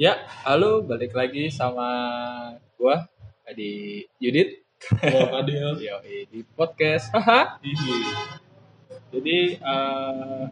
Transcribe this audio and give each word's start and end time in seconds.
Ya, 0.00 0.16
halo, 0.48 0.80
balik 0.80 1.12
lagi 1.12 1.52
sama 1.52 1.84
gua 2.80 3.04
di 3.52 4.00
Yudit. 4.16 4.64
Wah, 4.96 5.44
Adil. 5.44 5.76
Yo, 5.76 6.00
di 6.24 6.40
podcast. 6.56 7.12
Haha. 7.12 7.60
Ini. 7.60 8.08
Jadi 9.12 9.60
eh, 9.60 10.44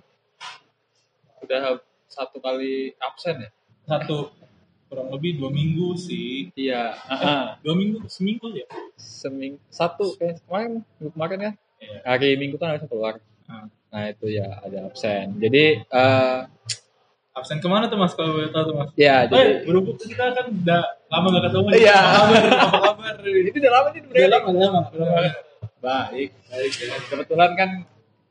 udah 1.40 1.80
satu 2.12 2.44
kali 2.44 2.92
absen 3.00 3.48
ya? 3.48 3.50
Satu 3.88 4.36
kurang 4.92 5.16
lebih 5.16 5.40
dua 5.40 5.48
minggu 5.48 5.96
sih. 5.96 6.52
Iya. 6.52 6.92
Dua 7.64 7.72
minggu, 7.72 8.04
seminggu 8.04 8.52
ya. 8.52 8.68
Seming 9.00 9.56
satu 9.72 10.12
kayak 10.20 10.44
kemarin 10.44 10.84
minggu 11.00 11.12
kemarin 11.16 11.38
kan? 11.40 11.54
Iya. 11.80 11.96
Hari 12.04 12.36
Minggu 12.36 12.60
kan 12.60 12.76
harusnya 12.76 12.92
keluar. 12.92 13.16
Ah. 13.48 13.64
Nah 13.96 14.12
itu 14.12 14.28
ya 14.28 14.60
ada 14.60 14.92
absen. 14.92 15.40
Jadi 15.40 15.88
eh 15.88 16.38
Absen 17.38 17.58
ke 17.58 17.68
mana 17.70 17.86
tuh 17.86 17.98
mas? 17.98 18.12
Kalau 18.12 18.34
boleh 18.34 18.50
tahu 18.50 18.64
tuh 18.68 18.74
mas. 18.74 18.88
ya 18.98 19.24
Eh, 19.24 19.30
jadi 19.30 19.52
berhubung 19.62 19.96
kita 19.96 20.24
kan 20.34 20.46
udah 20.50 20.82
lama 21.08 21.26
gak 21.30 21.42
ketemu. 21.48 21.68
Iya. 21.78 21.98
Apa 21.98 22.32
kabar? 22.34 22.52
Apa 22.58 22.78
kabar? 22.82 23.14
ini 23.24 23.56
udah 23.56 23.72
lama 23.72 23.88
nih 23.90 24.00
Udah 24.02 24.28
lama, 24.28 24.46
udah 24.50 24.68
lama. 24.68 24.80
Baik, 25.78 26.30
baik. 26.50 26.72
ya. 26.74 26.96
Kebetulan 27.06 27.50
kan 27.54 27.70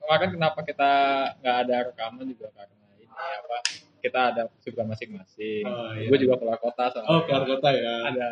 kemarin 0.04 0.30
kenapa 0.36 0.60
kita 0.64 0.92
nggak 1.40 1.56
ada 1.64 1.76
rekaman 1.92 2.28
juga 2.28 2.48
karena 2.52 2.76
ini 3.00 3.06
apa? 3.08 3.58
Kita 3.98 4.20
ada 4.32 4.42
kesibukan 4.60 4.88
masing-masing. 4.94 5.64
Oh, 5.64 5.92
iya. 5.96 6.08
Gue 6.12 6.20
juga 6.22 6.36
keluar 6.38 6.60
kota 6.60 6.92
soalnya. 6.92 7.10
Oh, 7.10 7.20
keluar 7.24 7.44
kota 7.48 7.70
ya. 7.72 7.96
Ada 8.12 8.28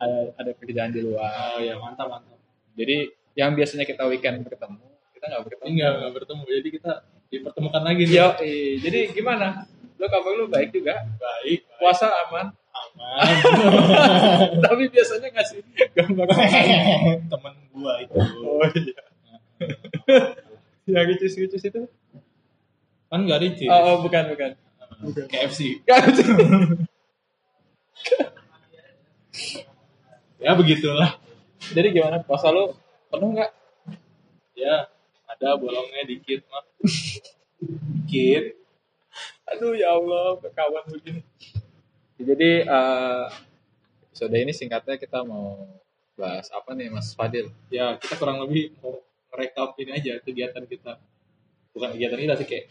ada 0.00 0.18
ada 0.40 0.50
kerjaan 0.56 0.90
di 0.90 1.00
luar. 1.04 1.56
Oh 1.56 1.60
ya, 1.60 1.76
mantap, 1.76 2.08
mantap. 2.08 2.40
Jadi 2.74 3.12
yang 3.36 3.52
biasanya 3.52 3.84
kita 3.84 4.08
weekend 4.08 4.42
bertemu, 4.48 4.80
kita 5.12 5.24
nggak 5.28 5.42
bertemu. 5.46 5.68
Nggak 5.76 5.92
nggak 6.00 6.12
bertemu, 6.16 6.42
jadi 6.48 6.68
kita 6.80 6.92
dipertemukan 7.30 7.82
lagi 7.84 8.02
nih. 8.08 8.16
Yo, 8.16 8.28
jadi 8.82 9.00
gimana? 9.14 9.48
Lo 10.00 10.08
kabar 10.08 10.32
lu 10.32 10.48
baik 10.48 10.72
juga? 10.72 10.96
Baik, 11.20 11.60
baik. 11.68 11.76
Puasa 11.76 12.08
aman? 12.08 12.48
aman. 12.72 13.34
Tapi 14.64 14.88
biasanya 14.88 15.28
ngasih 15.28 15.60
gambar 15.92 16.26
Temen 17.28 17.54
gua 17.76 18.00
itu. 18.00 18.16
Oh 18.16 18.64
iya. 18.64 19.02
yang 20.96 21.04
ricis-ricis 21.04 21.68
itu? 21.68 21.84
Kan 23.12 23.28
nggak 23.28 23.44
ricis. 23.44 23.68
Oh, 23.68 23.76
oh, 23.76 23.96
bukan, 24.00 24.32
bukan. 24.32 24.56
KFC. 25.28 25.84
Kan 25.84 26.08
Ya 30.40 30.56
begitulah. 30.56 31.20
Jadi 31.76 31.92
gimana 31.92 32.24
puasa 32.24 32.48
lu 32.48 32.72
penuh 33.12 33.36
nggak? 33.36 33.52
Ya, 34.56 34.88
ada 35.28 35.60
bolongnya 35.60 36.08
dikit 36.08 36.40
mah. 36.48 36.64
dikit. 38.08 38.59
Aduh 39.50 39.74
ya 39.74 39.90
Allah, 39.98 40.38
kawan 40.54 40.84
begini. 40.94 41.22
Jadi 42.20 42.50
eh 42.62 43.24
episode 44.06 44.36
ini 44.36 44.52
singkatnya 44.52 45.00
kita 45.00 45.24
mau 45.24 45.64
bahas 46.14 46.46
apa 46.52 46.76
nih 46.76 46.92
Mas 46.92 47.16
Fadil? 47.16 47.48
Ya, 47.72 47.96
kita 47.96 48.14
kurang 48.20 48.44
lebih 48.44 48.76
mau 48.78 49.00
merekap 49.32 49.74
ini 49.80 49.90
aja 49.96 50.12
kegiatan 50.20 50.62
kita. 50.68 51.00
Bukan 51.72 51.96
kegiatan 51.96 52.18
kita 52.20 52.34
sih 52.36 52.46
kayak 52.46 52.66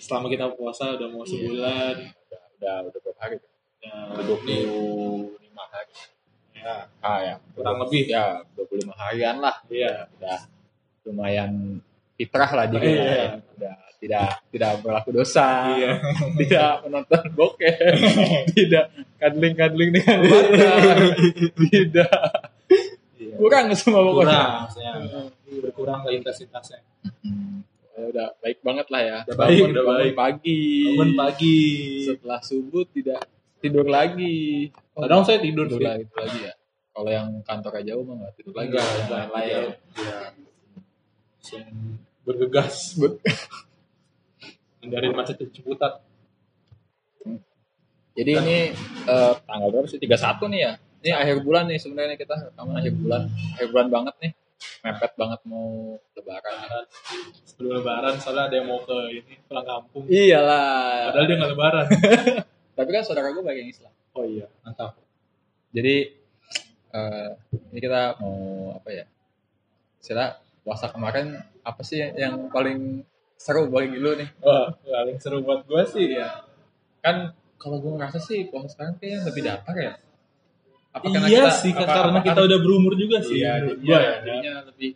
selama 0.00 0.30
kita 0.30 0.48
puasa 0.54 0.96
udah 0.96 1.08
mau 1.12 1.22
sebulan. 1.26 1.94
Udah 2.00 2.42
udah, 2.58 2.74
udah 2.88 2.98
berapa 3.04 3.20
hari? 3.20 3.36
Ya, 3.84 3.94
Udah 4.16 4.36
ini 4.48 4.56
25 4.64 5.74
hari. 5.74 5.92
ya, 6.56 6.74
Ah 7.04 7.18
ya, 7.20 7.34
kurang 7.52 7.76
lebih. 7.84 8.08
ya 8.08 8.40
25 8.56 8.88
harian 8.96 9.36
lah. 9.38 9.60
Iya. 9.68 10.08
Udah 10.16 10.40
lumayan 11.04 11.52
fitrah 12.16 12.50
lah 12.56 12.64
di 12.64 12.76
rumah. 12.80 12.88
Iya. 12.88 13.12
ya. 13.12 13.32
Udah 13.60 13.74
tidak 13.98 14.42
tidak 14.48 14.70
berlaku 14.80 15.10
dosa. 15.12 15.74
Iya. 15.74 15.92
tidak 16.40 16.70
menonton 16.82 17.22
bokeh, 17.32 17.76
tidak 18.56 18.86
kadling-kadling 19.16 19.90
dengan 19.92 20.16
keluarga, 20.20 20.70
tidak 21.56 22.20
Iya. 23.14 23.34
kurang 23.38 23.66
semua 23.72 24.02
pokoknya. 24.02 24.20
Kurang, 24.26 24.50
maksudnya 24.66 24.92
berkurang 25.62 26.00
lah 26.02 26.12
intensitasnya. 26.12 26.80
Ya 27.94 28.02
udah 28.10 28.28
baik 28.42 28.58
banget 28.60 28.86
lah 28.90 29.00
ya. 29.00 29.18
Udah 29.24 29.36
baik, 29.38 29.54
Bangun- 29.54 29.70
udah 29.70 29.84
bangun 29.86 30.02
baik. 30.02 30.16
pagi. 30.18 30.60
Bangun 30.90 31.10
pagi. 31.14 31.58
Setelah 32.04 32.40
subuh 32.42 32.84
tidak 32.90 33.20
tidur 33.62 33.86
lagi. 33.86 34.68
Kadang 34.92 35.22
saya 35.22 35.38
tidur 35.38 35.70
tidur 35.70 35.80
lagi, 35.80 36.04
tidur 36.04 36.18
lagi 36.20 36.38
ya. 36.42 36.54
Kalau 36.90 37.10
yang 37.10 37.28
kantornya 37.42 37.82
jauh 37.90 38.02
mah 38.02 38.14
nggak 38.18 38.32
tidur 38.36 38.54
lagi. 38.54 38.68
Enggak, 38.70 38.84
Yang 38.84 39.08
lain-lain. 39.08 39.54
Iya. 39.94 40.20
Langsung 41.38 41.64
bergegas. 42.26 42.76
Hindarin 44.84 45.16
macet 45.16 45.40
Ciputat. 45.48 46.04
Jadi 48.14 48.30
ini 48.30 48.58
eh, 49.10 49.32
tanggal 49.42 49.68
berapa 49.74 49.88
sih? 49.90 49.98
31 49.98 50.52
nih 50.52 50.60
ya. 50.60 50.72
Ini 51.04 51.10
akhir 51.12 51.36
bulan 51.42 51.66
nih 51.66 51.80
sebenarnya 51.82 52.16
kita 52.20 52.52
rekaman 52.52 52.78
akhir 52.78 52.94
bulan. 52.94 53.22
Akhir 53.58 53.68
bulan 53.74 53.88
banget 53.90 54.14
nih. 54.22 54.32
Mepet 54.84 55.12
banget 55.18 55.40
mau 55.48 55.98
lebaran. 56.14 56.84
Sebelum 57.44 57.82
lebaran, 57.82 58.14
soalnya 58.22 58.48
ada 58.48 58.54
yang 58.56 58.68
mau 58.70 58.80
ke 58.84 58.96
ini 59.12 59.34
pulang 59.44 59.66
kampung. 59.66 60.04
Iyalah. 60.06 61.10
Padahal 61.10 61.26
dia 61.26 61.36
nggak 61.36 61.52
lebaran. 61.52 61.86
Tapi 62.78 62.90
kan 62.90 63.02
saudara 63.02 63.28
gue 63.34 63.42
banyak 63.42 63.60
yang 63.66 63.70
Islam. 63.72 63.92
Oh 64.14 64.24
iya, 64.24 64.46
mantap. 64.62 64.94
Jadi 65.74 65.96
eh 66.94 67.30
ini 67.74 67.78
kita 67.82 68.14
mau 68.22 68.36
apa 68.78 68.88
ya? 68.94 69.04
Istilah 69.98 70.38
puasa 70.62 70.86
kemarin 70.88 71.34
apa 71.66 71.82
sih 71.82 71.98
yang 71.98 72.48
paling 72.48 73.02
seru 73.36 73.68
bagi 73.68 73.98
lu 73.98 74.16
nih? 74.16 74.28
Wah, 74.40 74.74
paling 74.82 75.18
seru 75.20 75.44
buat 75.44 75.66
gue 75.66 75.82
sih 75.90 76.16
ya. 76.16 76.44
Kan 77.04 77.36
kalau 77.60 77.80
gue 77.80 77.92
ngerasa 77.96 78.18
sih 78.20 78.48
puasa 78.48 78.72
sekarang 78.72 78.94
kayaknya 79.00 79.20
lebih 79.28 79.42
datar 79.44 79.76
ya. 79.76 79.94
Apa 80.94 81.10
iya 81.26 81.50
sih, 81.50 81.74
karena 81.74 82.22
kita 82.22 82.38
udah 82.46 82.58
berumur 82.62 82.94
juga 82.94 83.18
sih. 83.18 83.42
iya, 83.42 83.58
menurut 83.58 83.82
jadinya, 83.82 83.98
gua 83.98 83.98
ya. 83.98 84.14
jadinya 84.22 84.52
lebih 84.70 84.90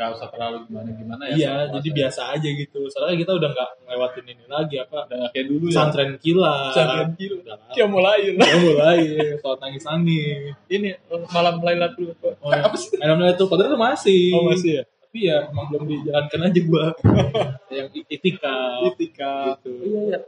nggak 0.00 0.16
usah 0.16 0.28
terlalu 0.32 0.56
gimana 0.64 0.90
gimana 0.96 1.22
ya. 1.28 1.34
Iya, 1.36 1.54
jadi 1.76 1.88
biasa 1.92 2.20
aja 2.32 2.48
gitu. 2.56 2.80
Soalnya 2.88 3.16
kita 3.20 3.32
udah 3.36 3.48
nggak 3.52 3.70
ngelewatin 3.84 4.26
ini 4.32 4.44
lagi 4.48 4.76
apa 4.80 4.96
udah 5.04 5.16
nggak 5.20 5.32
kayak 5.36 5.46
dulu 5.50 5.64
ya. 5.66 5.72
Pesantren 5.74 6.10
kilat. 6.22 6.72
Udah 6.72 7.54
lama. 7.58 7.72
Dia 7.76 7.86
mulai 7.90 8.20
Udah 8.32 8.58
mulai, 8.64 8.98
sholat 9.44 9.58
nangis 9.60 9.84
nangis. 9.84 10.54
ini 10.72 10.88
malam 11.28 11.54
Lailatul 11.60 12.16
Oh, 12.22 12.48
apa 12.48 12.76
sih? 12.80 12.96
Malam 12.96 13.28
itu 13.28 13.44
padahal 13.44 13.70
tuh 13.74 13.80
masih. 13.82 14.22
Oh 14.32 14.48
masih 14.48 14.70
ya. 14.80 14.84
Tapi 15.10 15.26
ya 15.26 15.50
emang 15.50 15.66
belum 15.74 15.90
dijalankan 15.90 16.38
aja 16.46 16.60
gua. 16.70 16.84
yang 17.82 17.90
itikaf. 17.90 18.94
Itikaf. 18.94 19.58
Gitu. 19.58 19.70
Iya 19.90 20.00
iya. 20.06 20.18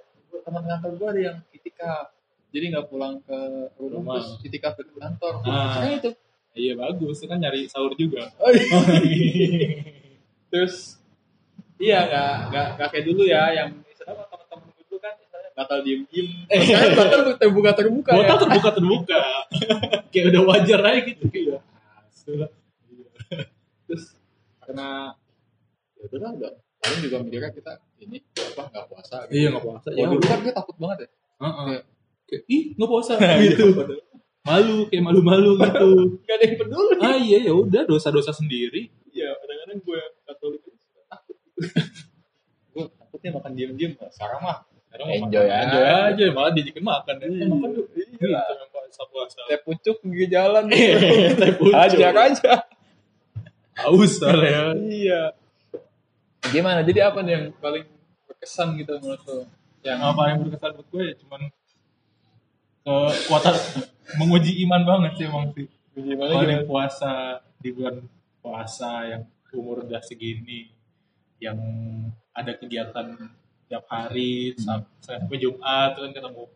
Teman 0.43 0.67
kantor 0.67 0.91
gue 0.99 1.07
ada 1.15 1.21
yang 1.23 1.39
itikaf. 1.55 2.11
Jadi 2.51 2.65
nggak 2.75 2.91
pulang 2.91 3.23
ke 3.23 3.39
rumah, 3.79 3.95
Rumah. 3.95 4.15
terus 4.19 4.43
itikaf 4.43 4.75
di 4.75 4.91
kantor. 4.99 5.33
Ah. 5.47 5.79
Sekarang 5.79 5.93
itu. 6.03 6.11
Iya 6.59 6.73
bagus, 6.75 7.15
itu 7.23 7.27
kan 7.31 7.39
nyari 7.39 7.71
sahur 7.71 7.95
juga. 7.95 8.27
Oh, 8.43 8.51
iya. 8.51 9.87
Terus 10.51 10.99
iya 11.79 12.03
nggak 12.03 12.35
nggak 12.51 12.67
nggak 12.75 12.89
kayak 12.91 13.05
dulu 13.07 13.23
ya 13.23 13.55
yang 13.55 13.71
misalnya 13.87 14.27
teman-teman 14.27 14.67
dulu 14.67 14.99
kan 14.99 15.15
misalnya 15.15 15.51
batal 15.55 15.79
diem 15.87 16.03
diem. 16.11 16.27
Batal 16.99 17.21
terbuka 17.47 17.71
terbuka 17.79 18.11
ya. 18.19 18.35
Botol 18.35 18.39
terbuka 18.51 18.71
terbuka. 18.75 19.21
Kayak 20.11 20.27
udah 20.35 20.43
wajar 20.51 20.81
aja 20.91 21.01
gitu. 21.07 21.25
Iya. 21.31 21.59
Karena 24.73 25.13
ya 25.93 26.05
udah 26.09 26.19
lah 26.19 26.31
udah 26.33 26.51
paling 26.81 27.01
juga 27.01 27.17
mikirnya 27.21 27.53
kita 27.53 27.73
ini 28.01 28.19
apa 28.35 28.63
nggak 28.67 28.87
puasa. 28.89 29.17
Gitu. 29.29 29.37
Iya 29.37 29.47
nggak 29.53 29.65
puasa. 29.65 29.89
Ya 29.93 30.05
dulu 30.09 30.25
kan 30.25 30.39
gue 30.41 30.53
takut 30.53 30.77
banget 30.77 30.99
ya. 30.99 31.09
Heeh. 31.39 31.67
Kayak, 31.69 31.83
Kayak, 32.25 32.43
ih 32.49 32.63
nggak 32.75 32.91
puasa 32.91 33.13
gitu. 33.45 33.67
Malu 34.43 34.77
kayak 34.89 35.03
malu-malu 35.05 35.51
gitu. 35.55 35.89
Gak 36.27 36.35
ada 36.35 36.45
yang 36.49 36.57
peduli. 36.59 36.99
ah 36.99 37.15
iya 37.15 37.39
ya 37.39 37.53
udah 37.53 37.83
dosa-dosa 37.85 38.33
sendiri. 38.33 38.91
Iya, 39.07 39.29
kadang-kadang 39.39 39.79
gue 39.79 40.01
Katolik 40.25 40.63
takut. 41.07 41.37
gue 42.73 42.85
takutnya 42.91 43.31
makan 43.37 43.53
diem-diem. 43.53 43.93
Sekarang 44.09 44.41
mah 44.41 44.59
Sekarang 44.89 45.07
Enjoy 45.15 45.47
makan- 45.47 45.47
aja. 45.47 45.63
Enjoy 45.63 45.87
aja 45.87 46.25
malah 46.35 46.51
diajakin 46.51 46.83
makan 46.83 47.15
ya. 47.15 47.27
Iya. 47.29 47.45
Makan 47.47 47.71
yuk. 47.71 47.87
Iya. 47.95 48.05
Gitu 48.13 48.27
yang 48.27 48.69
puasa 48.69 49.03
puasa. 49.07 49.41
teh 49.47 49.61
pucuk 49.63 49.97
di 50.03 50.27
jalan. 50.27 50.65
Teh 50.67 51.53
pucuk. 51.55 51.75
Ajar 51.79 52.15
aja. 52.19 52.53
Haus 53.79 54.21
soalnya. 54.21 54.77
Iya. 54.77 55.23
Gimana? 56.49 56.85
Jadi 56.85 57.01
apa 57.01 57.19
nih 57.23 57.33
yang 57.33 57.47
paling 57.57 57.85
berkesan 58.27 58.77
gitu 58.77 58.99
menurut 58.99 59.23
lo? 59.25 59.35
Yang 59.83 59.99
Yang 59.99 60.01
apa 60.05 60.23
yang 60.29 60.39
berkesan 60.43 60.71
buat 60.77 60.89
gue 60.91 61.03
ya 61.03 61.15
cuman 61.25 61.41
kekuatan 62.83 63.55
menguji 64.19 64.53
iman 64.67 64.83
banget 64.83 65.13
sih 65.15 65.27
emang 65.27 65.47
sih. 65.55 65.67
gimana 65.93 66.19
Kalau 66.27 66.43
gimana? 66.43 66.53
yang 66.57 66.67
puasa 66.67 67.13
di 67.61 67.69
bulan 67.71 67.97
puasa 68.43 68.91
yang 69.07 69.23
umur 69.53 69.85
udah 69.85 70.01
segini 70.01 70.73
yang 71.39 71.59
ada 72.33 72.57
kegiatan 72.57 73.13
tiap 73.69 73.85
hari 73.87 74.57
sam- 74.57 74.89
sampai 74.99 75.37
Jumat 75.37 75.95
kan 75.95 76.11
ketemu 76.11 76.49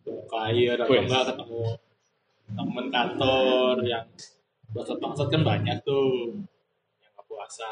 ketemu 0.00 0.20
klien 0.24 0.76
atau 0.78 0.94
enggak 0.94 1.24
ketemu 1.34 1.60
temen 2.50 2.86
kantor 2.88 3.74
yang 3.84 4.06
bangsat-bangsat 4.74 5.28
kan 5.30 5.42
banyak 5.42 5.76
tuh. 5.82 6.38
Yang 7.02 7.12
nggak 7.14 7.26
puasa. 7.26 7.70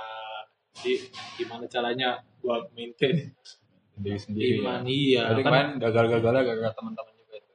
Jadi 0.79 0.93
gimana 1.39 1.65
caranya 1.67 2.09
gua 2.43 2.63
maintain 2.75 3.35
diri 3.99 4.19
sendiri 4.19 4.63
iman? 4.63 4.87
Ya. 4.87 4.91
iya 4.91 5.23
Jadi 5.35 5.43
kan? 5.43 5.49
kemarin 5.51 5.71
gagal-gagalnya 5.83 6.43
gara-gara 6.47 6.73
teman-teman 6.75 7.15
juga 7.19 7.35
itu. 7.39 7.53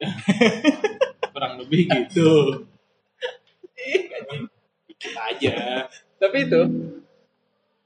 kurang 1.34 1.52
lebih 1.62 1.82
gitu. 1.86 2.30
Dikit 4.90 5.14
aja. 5.14 5.86
Tapi 6.20 6.36
itu 6.44 6.60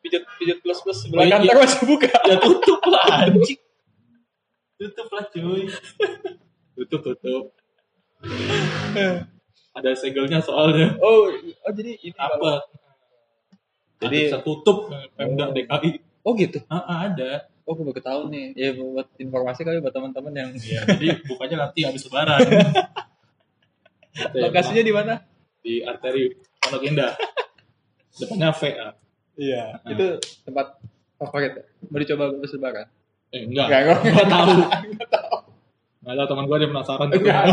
pijat 0.05 0.23
pijat 0.37 0.59
plus 0.61 0.81
plus 0.85 0.97
Oh, 0.97 1.01
sebelah 1.01 1.25
iya. 1.25 1.37
kantor 1.41 1.57
masih 1.65 1.81
buka. 1.89 2.09
ya 2.31 2.37
tutup 2.41 2.81
lah 2.89 3.05
anjing. 3.25 3.61
Tutup 4.81 5.09
lah 5.13 5.25
cuy. 5.33 5.65
Tutup 6.75 7.01
tutup 7.07 7.55
ada 9.75 9.91
segelnya 9.93 10.39
soalnya 10.39 10.95
Oh, 10.97 11.29
oh 11.35 11.73
jadi 11.73 11.99
ini 11.99 12.15
apa 12.15 12.63
Jadi- 14.01 14.27
bisa 14.27 14.39
tutup 14.41 14.89
Pemda 15.13 15.51
DKI 15.51 15.91
Oh 16.23 16.33
gitu. 16.35 16.63
ah, 16.67 16.81
ah, 16.81 16.99
ada 17.07 17.47
Oh, 17.65 17.73
gue 17.73 17.81
baru 17.83 17.97
tahu 17.99 18.29
nih. 18.29 18.53
Ya 18.53 18.73
buat 18.73 19.09
informasi 19.17 19.65
kali 19.65 19.81
buat 19.81 19.89
teman-teman 19.89 20.33
yang 20.33 20.51
ya, 20.55 20.85
jadi 20.85 21.17
bukanya 21.29 21.65
nanti 21.65 21.81
habis 21.81 22.05
lebaran 22.05 22.45
lokasinya 24.37 24.83
di 24.83 24.93
mana? 24.93 25.15
di 25.59 25.81
arteri 25.81 26.29
Pondok 26.61 26.85
Indah 26.85 27.17
depannya 28.21 28.53
VA 28.53 28.89
Iya. 29.35 29.81
Itu 29.83 30.07
tempat 30.45 30.77
favorit. 31.17 31.59
Mau 31.89 31.97
dicoba 31.97 32.31
habis 32.31 32.53
lebaran? 32.53 32.87
eh 33.33 33.43
enggak 33.43 33.67
Enggak, 33.67 33.81
enggak. 33.83 33.99
enggak 34.05 34.29
tahu 34.29 34.51
enggak 34.85 35.09
tahu 36.05 36.29
teman 36.29 36.45
gue 36.45 36.55
ada 36.55 36.63
yang 36.63 36.73
penasaran. 36.77 37.09
Enggak, 37.09 37.45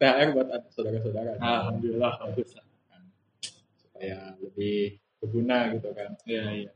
THR 0.00 0.28
buat 0.32 0.48
saudara-saudara. 0.72 1.36
alhamdulillah 1.36 2.12
bagus 2.24 2.56
supaya 3.76 4.32
lebih 4.40 4.96
berguna 5.20 5.76
gitu 5.76 5.92
kan. 5.92 6.16
Iya, 6.24 6.44
iya. 6.56 6.70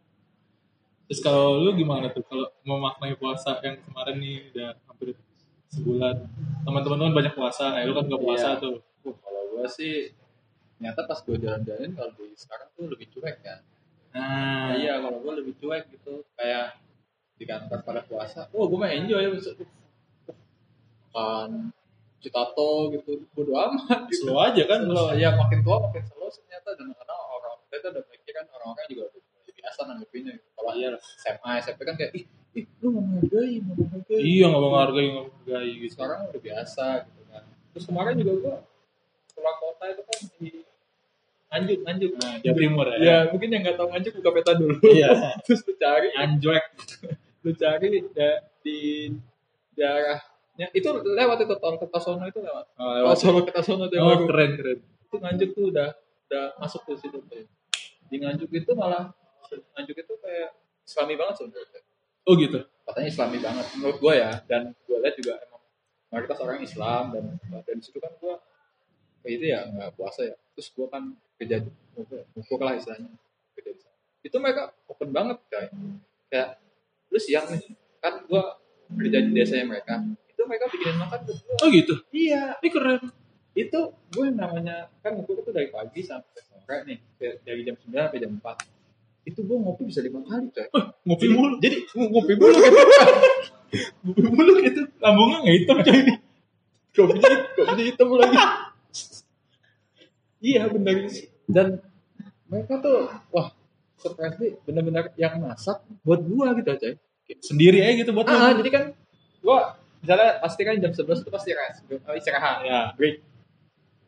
Terus 1.08 1.20
kalau 1.24 1.56
lu 1.60 1.72
gimana 1.72 2.12
tuh 2.12 2.20
kalau 2.24 2.52
memaknai 2.64 3.16
puasa 3.16 3.60
yang 3.64 3.80
kemarin 3.80 4.16
nih 4.20 4.36
udah 4.52 4.70
hampir 4.84 5.16
sebulan. 5.72 6.16
Teman-teman 6.68 6.96
lu 7.00 7.04
kan 7.08 7.14
banyak 7.16 7.34
puasa, 7.36 7.64
eh 7.80 7.84
lu 7.88 7.96
kan 7.96 8.04
gak 8.08 8.20
puasa 8.20 8.48
Iya. 8.56 8.60
tuh. 8.60 8.76
Uh, 9.04 9.16
kalau 9.20 9.42
gue 9.56 9.66
sih 9.72 10.12
ternyata 10.76 11.00
pas 11.08 11.18
gue 11.24 11.36
jalan-jalan 11.40 11.90
kalau 11.96 12.12
di 12.20 12.36
sekarang 12.36 12.68
tuh 12.76 12.84
lebih 12.92 13.08
cuek 13.16 13.36
kan. 13.40 13.60
Nah, 14.14 14.76
iya 14.76 15.00
kalau 15.00 15.16
gue 15.24 15.32
lebih 15.40 15.54
cuek 15.64 15.88
gitu 15.96 16.28
kayak 16.36 16.76
di 17.44 17.46
kantor 17.52 17.79
pada 17.85 18.00
puasa 18.08 18.49
oh 18.56 18.64
gue 18.64 18.79
mah 18.81 18.88
enjoy 18.88 19.20
ya 19.20 19.29
makan 21.14 21.50
citato 22.25 22.88
gitu 22.96 23.20
bodo 23.37 23.52
amat 23.52 24.08
gitu 24.08 24.25
slow 24.32 24.41
aja 24.41 24.64
kan 24.64 24.81
slow 24.88 25.12
ya 25.12 25.37
makin 25.37 25.61
tua 25.61 25.76
makin 25.85 26.02
slow 26.08 26.32
ternyata 26.32 26.73
dan 26.73 26.88
karena 26.96 27.14
orang 27.20 27.55
kita 27.69 27.87
udah 27.93 28.05
mikir 28.08 28.32
kan 28.32 28.46
orang-orang 28.49 28.87
juga 28.88 29.02
udah 29.12 29.20
udah 29.44 29.55
biasa 29.61 29.81
nanggepinnya 29.85 30.32
gitu. 30.41 30.49
kalau 30.56 30.73
Iya. 30.75 30.88
SMA 31.20 31.50
SMP 31.61 31.81
kan 31.85 31.94
kayak 32.00 32.12
ih 32.17 32.25
ih 32.56 32.64
lu 32.81 32.87
nggak 32.96 33.05
menghargai 33.05 33.55
nggak 33.61 33.76
menghargai 33.76 34.20
Iya 34.25 34.44
nggak 34.49 34.62
menghargai 34.64 35.06
nggak 35.12 35.25
menghargai 35.29 35.73
gitu. 35.76 35.93
sekarang 35.93 36.19
udah 36.32 36.41
biasa 36.41 36.85
gitu 37.05 37.23
kan 37.29 37.44
terus 37.76 37.85
kemarin 37.85 38.14
juga 38.17 38.32
gue 38.41 38.56
keluar 39.37 39.55
kota 39.61 39.85
itu 39.93 40.02
kan 40.02 40.19
di 40.41 40.50
Nganjuk, 41.55 41.87
Nganjuk. 41.87 42.11
Nah, 42.19 42.35
Jawa 42.43 42.56
Timur 42.58 42.87
ya. 42.91 42.96
Ya, 42.99 43.17
mungkin 43.31 43.46
yang 43.55 43.62
nggak 43.62 43.79
tahu 43.79 43.87
Nganjuk 43.94 44.12
buka 44.19 44.31
peta 44.35 44.52
dulu. 44.58 44.75
Iya. 44.91 45.11
Terus 45.46 45.62
lu 45.62 45.73
cari 45.79 46.11
Anjwek. 46.19 46.67
lu 47.44 47.52
cari 47.52 47.88
da- 48.11 48.41
di 48.64 49.12
daerahnya 49.73 50.67
itu 50.73 50.88
lewat 50.88 51.38
itu 51.44 51.55
tol 51.61 51.76
Kertosono 51.76 52.25
itu 52.25 52.41
lewat. 52.41 52.64
Oh, 52.75 53.12
tol 53.12 53.17
Solo 53.17 53.41
Kertosono 53.44 53.85
itu. 53.87 53.96
Oh 54.00 54.08
baru. 54.17 54.25
keren 54.29 54.50
keren. 54.56 54.79
itu 54.81 55.14
Nganjuk 55.14 55.50
tuh 55.52 55.64
udah 55.70 55.88
udah 56.26 56.44
masuk 56.58 56.81
ke 56.88 56.93
situ 56.99 57.19
tuh. 57.20 57.44
Di 58.08 58.17
Nganjuk 58.19 58.50
itu 58.50 58.73
malah 58.73 59.12
Nganjuk 59.76 59.96
itu 59.99 60.14
kayak 60.19 60.50
Islami 60.85 61.14
banget 61.14 61.35
sebenarnya 61.38 61.81
Oh 62.25 62.32
gitu. 62.37 62.58
katanya 62.85 63.08
Islami 63.08 63.38
banget 63.38 63.67
menurut 63.76 63.96
gue 64.00 64.14
ya. 64.17 64.32
Dan 64.49 64.73
gue 64.75 64.96
lihat 64.99 65.17
juga 65.17 65.37
emang 65.38 65.62
mayoritas 66.08 66.38
orang 66.41 66.58
Islam 66.61 67.02
dan 67.12 67.25
dan 67.44 67.75
di 67.76 67.85
situ 67.85 67.99
kan 68.00 68.12
gue 68.17 68.35
kayak 69.20 69.32
itu 69.37 69.44
ya 69.52 69.61
nggak 69.69 69.91
puasa 69.94 70.25
ya. 70.25 70.37
Terus 70.56 70.69
gue 70.73 70.87
kan 70.88 71.02
kerja 71.37 71.56
mukul 72.32 72.56
lah 72.58 72.75
istilahnya. 72.75 73.12
Kerja 73.52 73.70
di 73.70 73.81
sana 73.81 73.93
itu 74.25 74.37
mereka 74.41 74.73
open 74.88 75.12
banget 75.12 75.37
kayak 75.52 75.69
kayak 76.32 76.49
lu 77.14 77.20
siang 77.20 77.46
nih 77.46 77.62
kan 77.99 78.19
gue 78.20 78.43
kerja 78.90 79.19
di 79.20 79.31
desanya 79.32 79.66
mereka 79.70 80.02
itu 80.26 80.43
mereka 80.43 80.66
bikinin 80.66 80.99
makan 80.99 81.19
buat 81.22 81.38
gue 81.38 81.55
Oh 81.62 81.69
gitu. 81.70 81.94
iya 82.11 82.58
Ini 82.58 82.69
keren. 82.69 83.00
itu 83.55 83.81
gue 84.11 84.26
namanya 84.28 84.90
kan 84.99 85.14
mukul 85.14 85.38
itu 85.38 85.49
dari 85.49 85.70
pagi 85.70 86.02
sampai 86.02 86.43
sore 86.43 86.76
nih 86.84 86.99
dari 87.40 87.62
jam 87.62 87.78
9 87.78 87.87
sampai 87.87 88.19
jam 88.19 88.32
4 88.34 88.43
itu 89.25 89.40
gue 89.40 89.56
ngopi 89.56 89.82
bisa 89.87 90.02
lima 90.02 90.20
kali 90.20 90.50
coy 90.50 90.66
Ngopi 91.00 91.25
jadi, 91.25 91.32
mulu. 91.32 91.55
jadi 91.62 91.76
ngopi 92.12 92.32
mulu 92.34 92.56
gitu 92.58 92.76
Ngopi 94.02 94.20
mulu 94.28 94.52
gitu. 94.60 94.82
Lambungnya 94.99 95.38
nggak 95.40 95.56
hitam 95.56 95.78
coy. 95.81 96.00
kopinya 96.93 97.26
kopinya 97.55 97.84
hitam 97.84 98.06
lagi 98.12 98.37
iya 100.40 100.62
benar 100.67 100.94
dan 101.46 101.69
mereka 102.46 102.75
tuh 102.78 103.08
wah 103.31 103.49
surprise 104.04 104.36
nih 104.36 104.52
benar-benar 104.68 105.04
yang 105.16 105.40
masak 105.40 105.80
buat 106.04 106.20
gua 106.20 106.52
gitu 106.60 106.68
coy. 106.76 106.94
Sendiri 107.40 107.80
aja 107.80 108.04
gitu 108.04 108.12
buat 108.12 108.28
ah 108.28 108.52
jadi 108.52 108.68
kan 108.68 108.84
gua 109.40 109.80
misalnya 110.04 110.36
pasti 110.44 110.60
kan 110.60 110.76
jam 110.76 110.92
11 110.92 111.24
itu 111.24 111.30
pasti 111.32 111.50
rest 111.56 111.80
eh, 111.88 112.14
istirahat. 112.20 112.56
Ya. 112.68 112.92
break. 112.92 113.24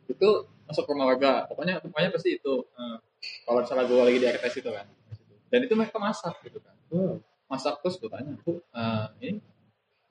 Itu 0.05 0.45
masuk 0.69 0.85
ke 0.85 0.89
rumah 0.93 1.09
warga. 1.09 1.49
Pokoknya 1.49 1.81
pokoknya 1.81 2.13
pasti 2.13 2.37
itu 2.37 2.53
Hmm. 2.77 3.01
kalau 3.49 3.65
misalnya 3.65 3.85
gua 3.89 4.05
lagi 4.05 4.21
di 4.21 4.27
RTS 4.29 4.55
itu 4.61 4.69
kan. 4.69 4.85
Dan 5.49 5.59
itu 5.65 5.73
mereka 5.73 5.97
masak 5.97 6.37
gitu 6.45 6.61
kan. 6.61 6.77
Masak 7.47 7.79
terus 7.81 7.95
gue 7.97 8.11
tanya 8.11 8.35
bu 8.43 8.59
eh, 8.61 9.05
ini 9.23 9.39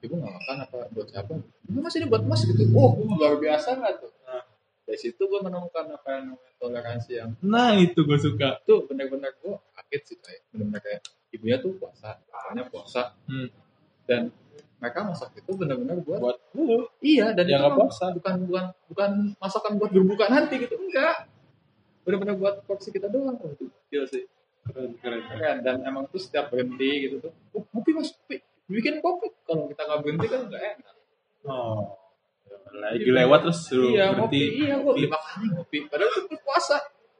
ibu 0.02 0.14
nggak 0.18 0.32
makan 0.34 0.56
apa 0.66 0.78
buat 0.90 1.06
siapa? 1.12 1.32
Enggak 1.68 1.82
mas 1.86 1.94
ini 1.94 2.06
buat 2.10 2.22
mas 2.26 2.42
gitu. 2.42 2.62
Oh 2.74 2.96
luar 3.14 3.38
biasa 3.38 3.78
nggak 3.78 3.92
tuh. 4.02 4.10
Dari 4.86 4.96
situ 4.96 5.18
gue 5.18 5.40
menemukan 5.40 5.84
apa 5.90 6.08
yang 6.12 6.24
namanya 6.30 6.54
toleransi 6.56 7.10
yang 7.12 7.30
Nah 7.42 7.74
itu 7.74 7.98
gue 7.98 8.16
suka. 8.16 8.62
tuh 8.62 8.86
benar-benar 8.86 9.34
gue 9.36 9.52
kaget 9.72 10.02
sih 10.04 10.16
saya 10.16 10.38
benar-benar 10.48 10.80
kayak 10.80 11.00
ibunya 11.30 11.56
tuh 11.56 11.74
puasa 11.74 12.22
bapaknya 12.24 12.64
puasa 12.66 13.02
Hmm. 13.24 13.50
dan 14.04 14.30
mereka 14.76 15.00
masak 15.02 15.34
itu 15.34 15.50
benar-benar 15.52 15.98
buat 16.00 16.20
Buat 16.20 16.38
lu. 16.52 16.86
iya 17.00 17.32
dan 17.32 17.44
Yang 17.44 17.62
itu 17.64 17.76
puasa. 17.76 18.06
bukan 18.12 18.34
bukan 18.46 18.64
bukan 18.86 19.10
masakan 19.36 19.72
buat 19.76 19.90
berbuka 19.90 20.24
nanti 20.26 20.54
gitu 20.58 20.76
enggak 20.76 21.26
benar-benar 22.00 22.36
buat 22.36 22.54
porsi 22.62 22.88
kita 22.88 23.06
doang 23.06 23.34
oh, 23.36 23.50
itu 23.50 23.66
gila 23.88 24.06
sih 24.06 24.22
Keren 24.64 24.94
keren. 24.96 25.22
keren 25.24 25.56
dan 25.60 25.82
emang 25.82 26.06
tuh 26.06 26.18
setiap 26.18 26.46
berhenti 26.48 26.90
gitu 27.04 27.18
tuh 27.20 27.32
kopi 27.66 27.90
mas 27.92 28.10
kopi 28.12 28.38
bikin 28.66 28.98
kopi 28.98 29.30
kalau 29.42 29.66
kita 29.66 29.78
nggak 29.80 30.00
berhenti 30.00 30.26
kan 30.26 30.40
nggak 30.44 30.62
enak 30.76 30.94
Oh. 31.42 31.94
Lagi 32.66 33.08
lewat 33.08 33.38
terus 33.46 33.58
suruh 33.66 33.90
iya 33.90 34.10
berhenti. 34.12 34.20
ngopi 34.20 34.40
iya. 34.62 34.74
gua 34.82 34.92
lima 34.94 35.18
kali 35.18 35.46
ngopi. 35.54 35.78
Padahal 35.88 36.10
itu 36.12 36.20
tuh 36.28 36.40
puasa. 36.42 36.76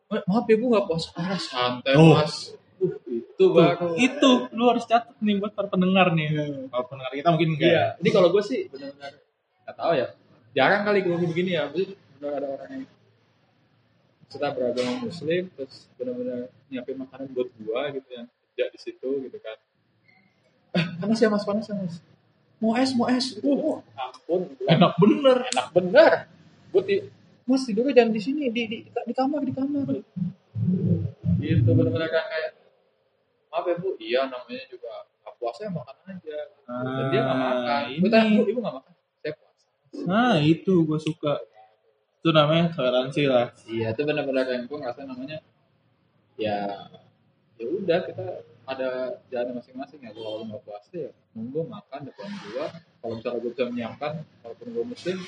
Ma- 0.07 0.25
maaf 0.26 0.45
ya 0.47 0.57
bu 0.59 0.67
nggak 0.71 0.85
puasa. 0.87 1.09
Ah 1.17 1.38
santai 1.38 1.95
Oh. 1.97 2.15
mas. 2.19 2.53
Uh, 2.76 2.93
itu 3.09 3.45
baru. 3.50 3.97
itu. 3.97 4.31
Lu 4.53 4.65
harus 4.69 4.85
catat 4.85 5.17
nih 5.19 5.41
buat 5.41 5.57
para 5.57 5.69
pendengar 5.71 6.12
nih. 6.12 6.29
Kalau 6.69 6.85
pendengar 6.87 7.12
kita 7.15 7.29
mungkin 7.33 7.50
enggak. 7.57 7.71
iya. 7.73 7.85
ini 7.99 8.11
kalau 8.12 8.29
gue 8.29 8.43
sih 8.45 8.69
benar-benar 8.69 9.12
nggak 9.65 9.76
tahu 9.76 9.93
ya. 9.97 10.07
Jarang 10.53 10.83
kali 10.85 10.99
gue 11.05 11.17
begini 11.17 11.50
ya. 11.57 11.65
Benar 11.73 12.33
ada 12.37 12.49
orang 12.53 12.69
yang 12.73 12.85
kita 14.26 14.49
beragama 14.53 14.93
muslim 15.07 15.43
terus 15.55 15.87
benar-benar 15.97 16.50
nyiapin 16.67 16.99
makanan 16.99 17.31
buat 17.31 17.49
gua 17.62 17.95
gitu 17.95 18.09
yang 18.11 18.26
kerja 18.26 18.65
di 18.75 18.79
situ 18.83 19.11
gitu 19.23 19.38
kan. 19.38 19.57
Eh, 20.76 20.85
panas 21.00 21.19
ya 21.23 21.29
mas? 21.31 21.47
Panas 21.47 21.65
ya 21.71 21.75
mas 21.79 21.97
mau 22.57 22.73
es 22.75 22.91
mau 22.97 23.07
es. 23.11 23.37
Oh 23.45 23.81
ampun 23.95 24.41
Enak 24.65 24.93
bener. 24.97 25.37
enak 25.53 25.67
bener. 25.73 26.13
Gue 26.73 26.83
ti 26.85 26.95
mas 27.47 27.63
tidurnya 27.63 27.93
jangan 28.03 28.13
di 28.13 28.21
sini 28.21 28.51
di 28.51 28.63
di, 28.67 28.79
di 28.83 29.15
kamar 29.15 29.41
di 29.45 29.53
kamar. 29.55 29.87
Gitu 31.39 31.69
benar-benar 31.71 32.09
kayak 32.11 32.53
maaf 33.53 33.65
ya 33.65 33.75
bu. 33.79 33.89
Iya 34.01 34.21
namanya 34.29 34.65
juga 34.67 34.93
nggak 35.23 35.35
puasa 35.39 35.61
ya 35.69 35.71
makan 35.73 35.97
aja. 36.11 36.39
Dan 36.67 37.05
dia 37.13 37.21
nggak 37.23 37.39
makan. 37.39 37.83
Ah, 37.87 37.99
gue 38.01 38.11
tanya 38.11 38.29
ini. 38.29 38.37
bu 38.41 38.43
ibu 38.51 38.61
nggak 38.65 38.77
makan? 38.81 38.93
Saya 39.23 39.33
puasa. 39.37 39.65
Nah 40.09 40.35
itu 40.41 40.75
gue 40.83 40.99
suka. 40.99 41.35
Itu 42.21 42.35
namanya 42.35 42.75
toleransi 42.75 43.23
lah. 43.31 43.55
iya 43.71 43.95
itu 43.95 44.03
benar-benar 44.03 44.51
yang 44.51 44.67
gue 44.67 44.75
ngerasa 44.75 45.07
namanya 45.07 45.39
ya 46.35 46.91
ya 47.57 47.67
udah 47.71 47.99
kita 48.03 48.27
ada 48.67 48.89
jalan 49.31 49.57
masing-masing 49.63 50.01
ya 50.03 50.11
kalau 50.11 50.43
nggak 50.43 50.63
puasa 50.67 50.93
ya 50.95 51.11
nunggu 51.39 51.61
makan 51.71 52.01
depan 52.11 52.29
gua 52.51 52.67
kalau 52.99 53.13
misalnya 53.19 53.39
gue 53.39 53.51
bisa 53.55 53.65
menyiapkan 53.71 54.13
walaupun 54.43 54.67
gue 54.75 54.85
muslim 54.87 55.19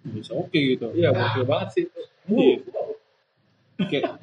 Bisa 0.00 0.32
oke 0.32 0.56
gitu. 0.56 0.86
iya 0.96 1.12
gokil 1.12 1.44
banget 1.44 1.68
sih 1.76 1.84
Iya. 2.30 2.56
Kayak 3.80 4.16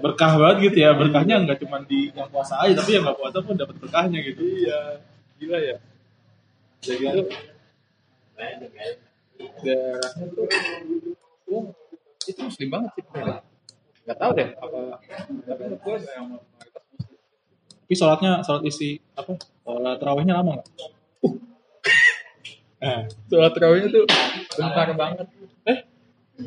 berkah 0.00 0.32
banget 0.38 0.56
gitu 0.70 0.78
ya. 0.86 0.90
Berkahnya 0.96 1.44
nggak 1.44 1.58
cuma 1.66 1.82
di 1.86 2.08
yang 2.14 2.30
puasa 2.30 2.56
aja, 2.62 2.72
tapi 2.78 2.94
yang 2.98 3.04
nggak 3.06 3.18
puasa 3.20 3.38
pun 3.42 3.54
dapat 3.58 3.76
berkahnya 3.78 4.18
gitu. 4.22 4.42
iya 4.42 5.02
gila 5.38 5.58
ya 5.58 5.76
jadi 6.80 7.04
itu 7.10 7.22
daerahnya 8.38 10.26
tuh 10.32 10.46
itu 12.24 12.40
muslim 12.40 12.68
banget 12.70 12.90
sih 12.96 13.04
nggak 14.04 14.18
tahu 14.20 14.30
deh 14.36 14.48
apa 14.56 14.78
tapi 15.44 15.62
gue 15.74 15.96
yang 16.16 16.26
Tapi 17.84 17.94
sholatnya 17.94 18.40
sholat 18.40 18.64
isi 18.64 18.96
apa? 19.12 19.36
Sholat 19.60 19.96
terawihnya 20.00 20.34
lama 20.34 20.56
nggak? 20.56 20.68
Eh, 22.80 23.00
Sholat 23.28 23.52
terawihnya 23.52 23.88
tuh 23.88 24.04
bentar 24.52 24.88
banget. 24.92 25.26
eh, 25.64 25.78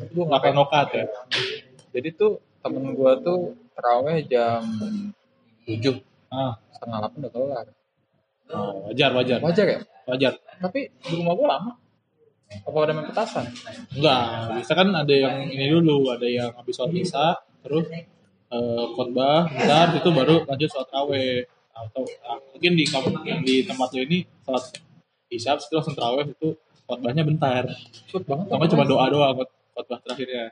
Gue 0.06 0.22
nggak 0.22 0.40
kayak 0.40 0.54
nokat 0.54 0.86
ya? 0.94 1.04
Jadi 1.90 2.08
tuh 2.14 2.38
temen 2.60 2.94
gue 2.94 3.12
tuh 3.22 3.38
terawih 3.74 4.22
jam 4.22 4.62
7 5.66 5.98
Ah, 6.28 6.54
setengah 6.70 6.98
8 7.08 7.18
udah 7.18 7.32
kelar. 7.32 7.66
oh, 8.48 8.86
wajar, 8.86 9.10
wajar, 9.12 9.38
Wajar 9.40 9.66
ya? 9.66 9.78
wajar. 10.04 10.32
Tapi 10.60 10.92
di 10.92 11.12
rumah 11.16 11.34
gue 11.34 11.46
lama. 11.48 11.72
Apa 12.64 12.76
ada 12.80 12.92
main 12.94 13.08
petasan? 13.08 13.44
Enggak, 13.92 14.22
bisa 14.56 14.72
kan 14.72 14.88
ada 14.88 15.12
yang 15.12 15.42
ini 15.44 15.68
dulu, 15.68 16.08
ada 16.08 16.24
yang 16.24 16.48
habis 16.54 16.72
sholat 16.72 16.94
isya, 16.94 17.34
terus 17.60 17.84
eh, 18.52 18.84
khotbah, 18.96 19.48
bentar, 19.48 19.86
itu 19.96 20.10
baru 20.12 20.34
lanjut 20.48 20.68
sholat 20.72 20.90
raweh. 20.92 21.44
Atau 21.72 22.02
ah, 22.26 22.38
mungkin 22.52 22.72
di 22.74 22.84
kampung 22.88 23.22
yang 23.22 23.40
di 23.46 23.62
tempat 23.62 23.94
lo 23.94 24.00
ini 24.02 24.26
sholat 24.42 24.64
isya, 25.28 25.54
terus 25.60 25.70
langsung 25.70 25.94
terawih 25.94 26.32
itu 26.32 26.56
khotbahnya 26.88 27.22
bentar. 27.22 27.68
Cepet 28.08 28.24
banget. 28.24 28.44
Atau 28.48 28.56
nggak 28.58 28.70
cuma 28.72 28.84
doa 28.88 29.06
buat 29.36 29.48
khotbah 29.76 29.98
terakhirnya. 30.02 30.44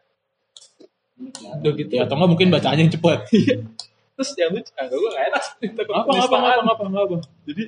Udah 1.65 1.73
gitu. 1.73 1.93
Ya, 1.97 2.05
atau 2.05 2.15
nggak 2.21 2.31
mungkin 2.31 2.49
bacanya 2.53 2.83
yang 2.85 2.93
cepet. 2.93 3.19
Terus 4.17 4.31
yang 4.41 4.49
lucu, 4.57 4.73
agak 4.81 4.97
gue 4.97 5.11
gak 5.13 5.25
enak. 5.29 5.45
Apa, 5.77 5.93
apa, 5.93 6.13
apa, 6.25 6.37
apa, 6.57 6.73
apa, 6.73 6.85
apa. 6.89 7.17
Jadi, 7.45 7.65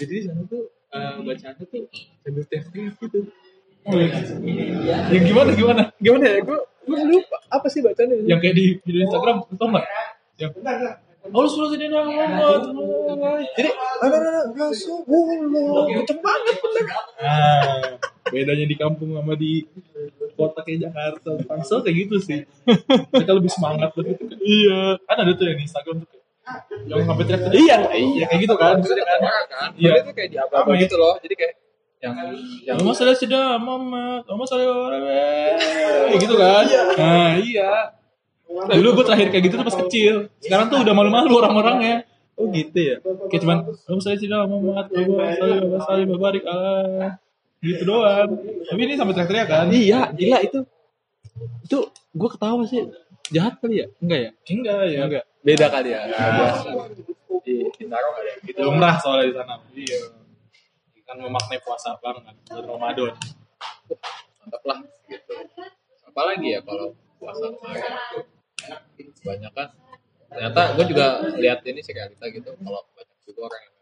jadi 0.00 0.12
di 0.16 0.22
sana 0.24 0.42
tuh 0.48 0.72
eh, 0.96 1.20
bacaannya 1.20 1.64
tuh 1.68 1.84
sambil 2.24 2.44
teriak 2.48 2.96
gitu. 2.96 3.20
Oh, 3.84 4.00
iya. 4.00 4.96
Yang 5.12 5.24
gimana, 5.28 5.50
gimana? 5.52 5.82
Gimana 6.00 6.24
ya? 6.24 6.40
Gue 6.40 6.56
gue 6.84 6.98
lupa. 7.08 7.36
Apa 7.50 7.66
sih 7.72 7.80
bacaannya? 7.80 8.28
Yang 8.28 8.38
kayak 8.44 8.54
di 8.56 8.64
video 8.84 9.00
Instagram, 9.08 9.36
tau 9.56 9.68
nggak? 9.72 9.86
Yang 10.38 10.50
Allah 11.24 11.48
suruh 11.48 11.72
jadi 11.72 11.88
Muhammad. 11.88 12.60
Jadi, 13.56 13.70
ada 13.72 14.16
ada 14.20 14.30
Rasulullah. 14.52 15.88
Kenceng 15.88 16.20
banget 16.20 16.56
bener. 16.60 16.84
Nah, 17.16 17.80
bedanya 18.28 18.66
di 18.68 18.76
kampung 18.76 19.16
sama 19.16 19.32
di 19.32 19.64
kota 20.36 20.60
kayak 20.60 20.90
Jakarta. 20.90 21.30
Tangsel 21.48 21.80
kayak 21.80 21.96
gitu 22.04 22.16
sih. 22.20 22.44
Mereka 23.08 23.32
lebih 23.40 23.48
semangat 23.48 23.96
begitu 23.96 24.20
kan. 24.28 24.36
Iya. 24.36 25.00
Kan 25.00 25.16
ada 25.24 25.32
tuh 25.32 25.44
yang 25.48 25.56
di 25.56 25.64
Instagram 25.64 25.96
tuh 26.04 26.08
kayak 26.12 26.24
yang 26.84 27.08
sampai 27.08 27.24
teriak 27.24 27.52
Iya, 27.56 27.76
iya 27.96 28.24
kayak 28.28 28.40
gitu 28.44 28.54
kan. 28.60 28.74
Maksudnya 28.84 29.04
kan. 29.08 29.18
Iya. 29.24 29.32
Iya. 29.80 29.92
itu 30.04 30.12
kayak 30.12 30.28
di 30.28 30.36
apa 30.36 30.54
Rame. 30.60 30.76
gitu 30.84 30.94
loh. 31.00 31.14
Jadi 31.24 31.34
kayak 31.40 31.54
yang 32.04 32.14
yang 32.68 32.76
Mama 32.76 32.92
saya 32.92 33.16
sudah 33.16 33.56
Muhammad, 33.56 34.28
Mama 34.28 34.44
saya 34.44 34.68
kayak 36.12 36.20
gitu 36.20 36.34
kan. 36.36 36.64
Nah, 37.00 37.32
iya. 37.40 37.72
Dulu 38.44 38.88
gue 39.00 39.04
terakhir 39.08 39.28
kayak 39.32 39.44
gitu 39.48 39.54
tuh 39.56 39.66
pas 39.66 39.78
kecil. 39.88 40.14
Sekarang 40.38 40.68
tuh 40.68 40.84
udah 40.84 40.92
malu-malu 40.92 41.32
orang-orangnya. 41.40 42.04
oh 42.34 42.50
gitu 42.50 42.74
ya. 42.74 42.96
Kayak 43.30 43.40
cuman 43.46 43.58
Mama 43.64 44.00
saya 44.02 44.16
sudah 44.18 44.40
Muhammad, 44.44 44.86
Mama 44.90 45.24
saya 45.32 45.54
Mama 46.04 46.26
saya 46.28 46.42
Allah. 46.50 47.12
Gitu 47.64 47.82
doang. 47.88 48.30
Tapi 48.68 48.80
ini 48.84 48.94
sampai 49.00 49.14
teriak-teriak 49.16 49.46
kan. 49.48 49.66
Iya, 49.72 50.12
gila 50.12 50.38
itu. 50.44 50.60
Itu 51.64 51.78
gue 51.88 52.28
ketawa 52.28 52.62
sih. 52.68 52.84
Jahat 53.32 53.56
kali 53.56 53.80
ya? 53.80 53.86
Enggak 54.04 54.18
ya? 54.20 54.30
Enggak 54.52 54.80
ya. 54.84 55.00
Enggak. 55.08 55.24
Beda 55.40 55.66
kali 55.72 55.88
ya. 55.96 56.00
Biasa. 56.12 56.68
Di 57.44 57.54
Bintaro 57.76 58.08
ada 58.12 58.28
yang 58.28 58.40
gitu. 58.44 58.58
Lumrah 58.60 58.96
soalnya 59.00 59.24
di 59.32 59.34
sana. 59.36 59.54
Iya. 59.72 60.23
Kan 61.14 61.22
memaknai 61.22 61.62
puasa 61.62 61.94
banget 62.02 62.34
bulan 62.50 62.66
Ramadan. 62.74 63.14
mantap 64.42 64.62
lah 64.66 64.78
gitu. 65.06 65.34
Apalagi 66.10 66.58
ya 66.58 66.60
kalau 66.66 66.90
puasa 67.22 67.54
kemarin 67.54 67.94
banyak 69.22 69.52
kan. 69.54 69.68
Ternyata 70.26 70.60
gue 70.74 70.84
juga 70.90 71.06
lihat 71.38 71.62
ini 71.70 71.86
sih 71.86 71.94
realita 71.94 72.26
gitu. 72.34 72.50
Kalau 72.50 72.82
banyak 72.98 73.18
juga 73.30 73.40
orang 73.46 73.62
yang 73.62 73.74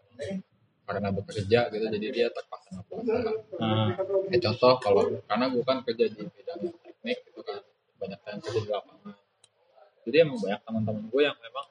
karena 0.85 1.09
bekerja 1.09 1.61
gitu 1.73 1.85
jadi 1.89 2.09
dia 2.13 2.27
terpaksa 2.29 2.69
nggak 2.77 2.87
puasa. 2.93 3.13
Nah, 3.57 3.97
Kayak 4.29 4.41
contoh 4.53 4.73
kalau 4.85 5.03
karena 5.25 5.47
gue 5.49 5.63
kan 5.65 5.81
kerja 5.89 6.05
di 6.13 6.23
bidang 6.29 6.61
teknik 6.85 7.19
gitu 7.33 7.41
kan 7.41 7.65
banyak 7.97 8.21
yang 8.29 8.41
kerja 8.45 8.61
di 8.61 8.69
lapangan. 8.77 9.17
Jadi 10.05 10.17
emang 10.21 10.37
banyak 10.37 10.61
teman-teman 10.69 11.05
gue 11.09 11.23
yang 11.25 11.37
memang 11.41 11.67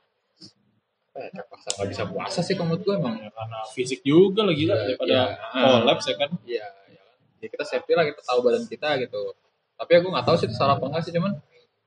terpaksa 1.12 1.68
nggak 1.76 1.90
bisa 1.92 2.04
puasa 2.08 2.40
sih 2.40 2.56
kalau 2.56 2.72
menurut 2.72 2.84
gue 2.88 2.96
emang 2.96 3.16
ya 3.20 3.30
karena 3.36 3.60
fisik 3.76 4.00
juga 4.08 4.48
lagi 4.48 4.64
lah 4.64 4.80
Iya, 4.80 4.84
daripada 4.88 5.12
iya. 5.12 5.28
kolaps 5.52 6.06
ya 6.08 6.16
kan. 6.16 6.30
Iya, 6.48 6.66
ya 6.88 7.02
kan. 7.04 7.16
Ya 7.44 7.48
kita 7.52 7.64
safety 7.68 7.94
lah, 7.98 8.04
kita 8.08 8.22
tahu 8.24 8.40
badan 8.48 8.64
kita 8.70 8.90
gitu. 9.04 9.22
Tapi 9.76 9.92
aku 9.98 10.08
nggak 10.08 10.26
tahu 10.26 10.36
sih 10.40 10.48
itu 10.48 10.56
salah 10.56 10.80
apa 10.80 10.86
enggak 10.88 11.04
sih, 11.04 11.12
cuman 11.12 11.34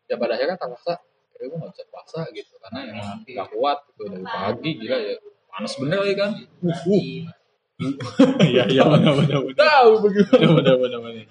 ya 0.04 0.14
pada 0.20 0.32
akhirnya 0.36 0.56
terpaksa 0.60 1.00
ya 1.34 1.44
gue 1.50 1.58
nggak 1.58 1.72
bisa 1.72 1.84
puasa 1.90 2.18
gitu 2.30 2.54
karena 2.62 2.78
emang 2.94 3.08
nggak 3.26 3.48
kuat 3.56 3.78
gitu 3.90 4.02
dari 4.06 4.24
pagi 4.24 4.70
gila 4.78 4.98
ya 5.00 5.14
panas 5.50 5.72
bener 5.80 5.98
lagi 6.04 6.14
kan. 6.20 6.30
Uh, 6.60 6.68
uh. 6.68 7.16
Iya 8.54 8.70
iya 8.70 8.82
benar 8.86 9.12
benar 9.18 9.40
benar. 9.42 9.58
Tahu 9.58 9.90
bagaimana? 10.06 10.46
Benar 10.62 10.76
benar 10.78 10.98
benar. 11.02 11.26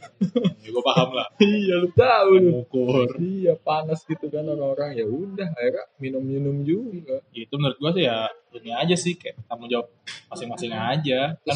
Ya 0.59 0.69
gue 0.69 0.83
paham 0.83 1.09
lah. 1.15 1.27
iya 1.39 1.73
lu 1.79 1.89
tahu 1.95 2.31
lu. 2.35 2.51
Ukur. 2.67 3.09
Iya 3.15 3.53
panas 3.55 4.03
gitu 4.03 4.27
kan 4.27 4.43
orang-orang 4.43 4.91
ya 4.99 5.05
udah 5.07 5.47
akhirnya 5.55 5.85
minum-minum 6.03 6.67
juga. 6.67 7.23
Itu 7.31 7.55
menurut 7.55 7.79
gue 7.79 7.91
sih 7.95 8.03
ya 8.05 8.27
ini 8.53 8.71
aja 8.75 8.95
sih 8.99 9.15
kayak 9.15 9.39
tanggung 9.47 9.71
jawab 9.71 9.87
masing-masing 10.27 10.71
aja. 10.75 11.39
Kan 11.41 11.55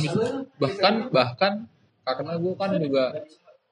Bahkan 0.56 0.94
bahkan 1.12 1.54
karena 2.08 2.34
gue 2.40 2.54
kan 2.56 2.70
juga 2.80 3.04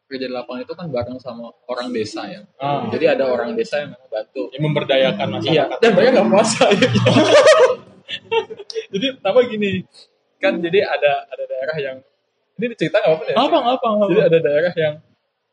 kerja 0.06 0.28
di 0.30 0.34
lapangan 0.36 0.62
itu 0.62 0.74
kan 0.76 0.86
bareng 0.92 1.18
sama 1.18 1.50
orang 1.66 1.90
desa 1.90 2.28
ya. 2.30 2.44
Ah. 2.60 2.86
Jadi 2.92 3.06
ada 3.10 3.26
orang 3.26 3.56
desa 3.56 3.82
yang 3.82 3.96
memang 3.96 4.12
bantu. 4.12 4.42
ya, 4.54 4.60
memberdayakan 4.62 5.28
Iya, 5.28 5.34
masyarakat. 5.40 5.78
dan 5.82 5.90
mereka 5.96 6.10
nggak 6.14 6.28
puasa. 6.30 6.64
ya. 6.70 6.90
jadi 8.94 9.06
pertama 9.18 9.40
gini, 9.50 9.72
kan 10.46 10.54
jadi 10.62 10.80
ada 10.86 11.14
ada 11.26 11.44
daerah 11.50 11.78
yang 11.82 11.98
ini 12.56 12.76
cerita 12.80 13.04
nggak 13.04 13.14
apa 13.18 13.24
ya? 13.28 13.36
Apa 13.36 13.58
apa 13.60 13.88
apa. 13.90 14.04
Jadi 14.14 14.22
ada 14.24 14.40
daerah 14.40 14.74
yang 14.78 14.96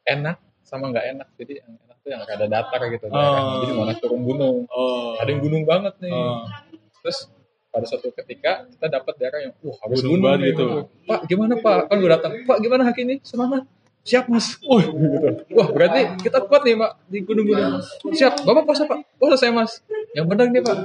enak 0.07 0.37
sama 0.63 0.85
nggak 0.95 1.07
enak. 1.19 1.29
Jadi 1.35 1.53
yang 1.59 1.71
enak 1.83 1.97
tuh 1.99 2.11
yang 2.15 2.23
ada 2.23 2.47
datar 2.47 2.81
gitu. 2.87 3.05
daerahnya. 3.11 3.43
Oh. 3.43 3.61
Jadi 3.63 3.73
malah 3.75 3.97
turun 3.99 4.21
gunung. 4.23 4.57
Oh. 4.71 5.19
Ada 5.19 5.29
yang 5.35 5.43
gunung 5.43 5.63
banget 5.67 5.95
nih. 5.99 6.15
Oh. 6.15 6.47
Terus 7.03 7.19
pada 7.73 7.85
suatu 7.89 8.13
ketika 8.13 8.69
kita 8.69 8.87
dapat 8.87 9.15
daerah 9.19 9.41
yang 9.49 9.53
wah 9.65 9.77
harus 9.83 10.05
Gunung 10.05 10.21
gunung, 10.23 10.45
gitu. 10.45 10.65
Pak 11.09 11.21
gimana 11.27 11.55
Pak? 11.59 11.91
Kan 11.91 11.97
gue 11.99 12.11
datang. 12.13 12.33
Pak 12.47 12.59
gimana 12.63 12.83
hari 12.87 13.01
ini? 13.03 13.15
Semangat. 13.25 13.65
Siap 14.03 14.27
mas. 14.27 14.59
Wah, 14.67 14.83
gitu. 14.83 15.29
Wah 15.55 15.69
berarti 15.71 16.27
kita 16.27 16.43
kuat 16.43 16.67
nih 16.67 16.75
pak 16.75 16.93
di 17.07 17.19
gunung-gunung. 17.23 17.79
Siap. 18.15 18.43
Bapak 18.43 18.63
puasa 18.67 18.83
pak? 18.87 18.99
Puasa 19.19 19.35
saya 19.39 19.55
mas. 19.55 19.79
Yang 20.15 20.27
benar 20.31 20.47
nih 20.51 20.63
pak. 20.63 20.77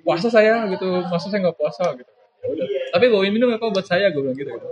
Puasa 0.00 0.28
saya 0.28 0.64
gitu. 0.72 0.88
Masa 1.08 1.26
saya 1.28 1.40
nggak 1.44 1.56
puasa 1.56 1.84
gitu. 1.96 2.12
Ya. 2.44 2.66
Tapi 2.92 3.04
bawain 3.08 3.32
minum 3.32 3.48
ya 3.48 3.56
pak 3.56 3.70
buat 3.72 3.86
saya 3.86 4.12
gue 4.12 4.20
bilang 4.20 4.36
gitu. 4.36 4.52
gitu. 4.52 4.68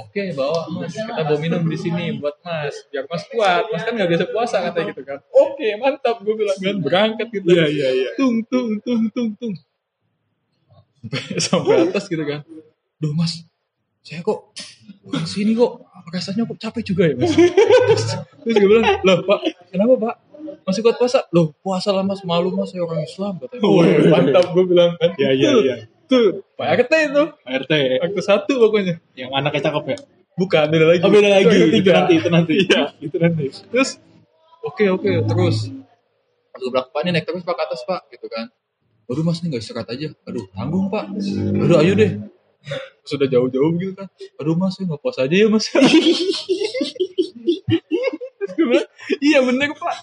Oke 0.00 0.32
bawa 0.32 0.64
mas. 0.72 0.94
Kita 0.96 1.22
bawa 1.26 1.38
minum 1.42 1.62
di 1.66 1.76
sini 1.76 2.16
buat 2.16 2.38
mas. 2.40 2.74
Biar 2.88 3.04
mas 3.10 3.24
kuat. 3.28 3.68
Mas 3.68 3.82
kan 3.82 3.92
nggak 3.92 4.10
biasa 4.14 4.24
puasa 4.30 4.56
katanya 4.62 4.86
gitu 4.94 5.02
kan. 5.04 5.18
Oke 5.28 5.68
mantap 5.76 6.16
gue 6.22 6.34
bilang 6.34 6.58
kan 6.58 6.76
berangkat 6.80 7.28
gitu. 7.34 7.46
Iya 7.52 7.66
iya 7.68 7.88
iya. 7.92 8.08
Tung 8.16 8.40
tung 8.46 8.80
tung 8.80 9.10
tung 9.12 9.30
tung. 9.36 9.54
Sampai, 11.36 11.84
atas 11.84 12.08
gitu 12.08 12.24
kan. 12.24 12.40
Duh 12.96 13.12
mas, 13.12 13.44
saya 14.00 14.24
kok 14.24 14.56
ke 15.04 15.18
sini 15.28 15.52
kok 15.52 15.84
rasanya 16.08 16.48
kok 16.48 16.56
capek 16.56 16.82
juga 16.84 17.04
ya 17.10 17.14
mas. 17.20 17.32
terus, 17.36 18.04
terus 18.40 18.56
gue 18.56 18.68
bilang, 18.68 18.86
loh 19.04 19.20
pak, 19.28 19.40
kenapa 19.68 19.94
pak? 20.00 20.14
Masih 20.64 20.80
kuat 20.80 20.96
puasa? 20.96 21.28
Loh 21.28 21.52
puasa 21.60 21.92
lah 21.92 22.00
mas, 22.00 22.24
malu 22.24 22.48
mas, 22.56 22.72
saya 22.72 22.88
orang 22.88 23.04
Islam 23.04 23.36
katanya. 23.36 23.60
Wih, 23.60 24.08
mantap 24.08 24.46
gue 24.56 24.64
bilang 24.64 24.96
kan. 24.96 25.10
Iya 25.20 25.30
iya 25.36 25.48
Tuh, 25.52 25.60
iya. 25.60 25.76
Tuh, 26.04 26.44
Pak 26.54 26.66
RT 26.84 26.92
itu. 27.10 27.24
RT 27.42 27.72
Akte 28.04 28.20
satu 28.20 28.52
pokoknya. 28.60 29.00
yang 29.16 29.32
anaknya 29.32 29.72
cakep 29.72 29.84
ya. 29.88 29.98
Bukan, 30.34 30.64
beda 30.66 30.84
lagi. 30.90 31.00
Oh 31.06 31.10
beda 31.14 31.28
lagi. 31.30 31.46
Itu 31.46 31.56
Itu 31.56 31.66
ketiga. 31.70 31.92
nanti 31.96 32.12
itu 32.18 32.28
nanti. 32.28 32.54
Iya. 32.60 32.82
Itu 33.00 33.16
nanti. 33.22 33.44
Terus, 33.70 33.90
oke 34.60 34.84
oke, 34.90 35.10
terus. 35.24 35.56
Gue 36.54 36.70
bilang, 36.70 36.86
Pak 36.90 37.00
ini 37.02 37.10
naik 37.10 37.26
terus 37.26 37.42
pak 37.42 37.54
ke 37.58 37.62
atas 37.66 37.80
pak, 37.82 38.00
gitu 38.14 38.26
kan. 38.30 38.46
Aduh 39.04 39.20
mas 39.20 39.42
ini 39.42 39.52
gak 39.52 39.62
istirahat 39.62 39.88
aja. 39.90 40.08
Aduh 40.24 40.46
tanggung 40.54 40.88
pak. 40.88 41.10
Aduh 41.10 41.76
ayo 41.82 41.92
deh. 41.92 42.10
Sudah 43.08 43.28
jauh-jauh 43.28 43.74
gitu 43.76 43.92
kan. 43.92 44.08
Aduh 44.40 44.56
mas 44.56 44.78
saya 44.78 44.88
gak 44.88 45.00
puasa 45.02 45.28
aja 45.28 45.34
ya 45.34 45.46
mas. 45.50 45.68
Terus 48.38 48.52
gue 48.56 48.66
bilang, 48.66 48.88
iya 49.20 49.38
bener 49.44 49.70
pak. 49.76 49.96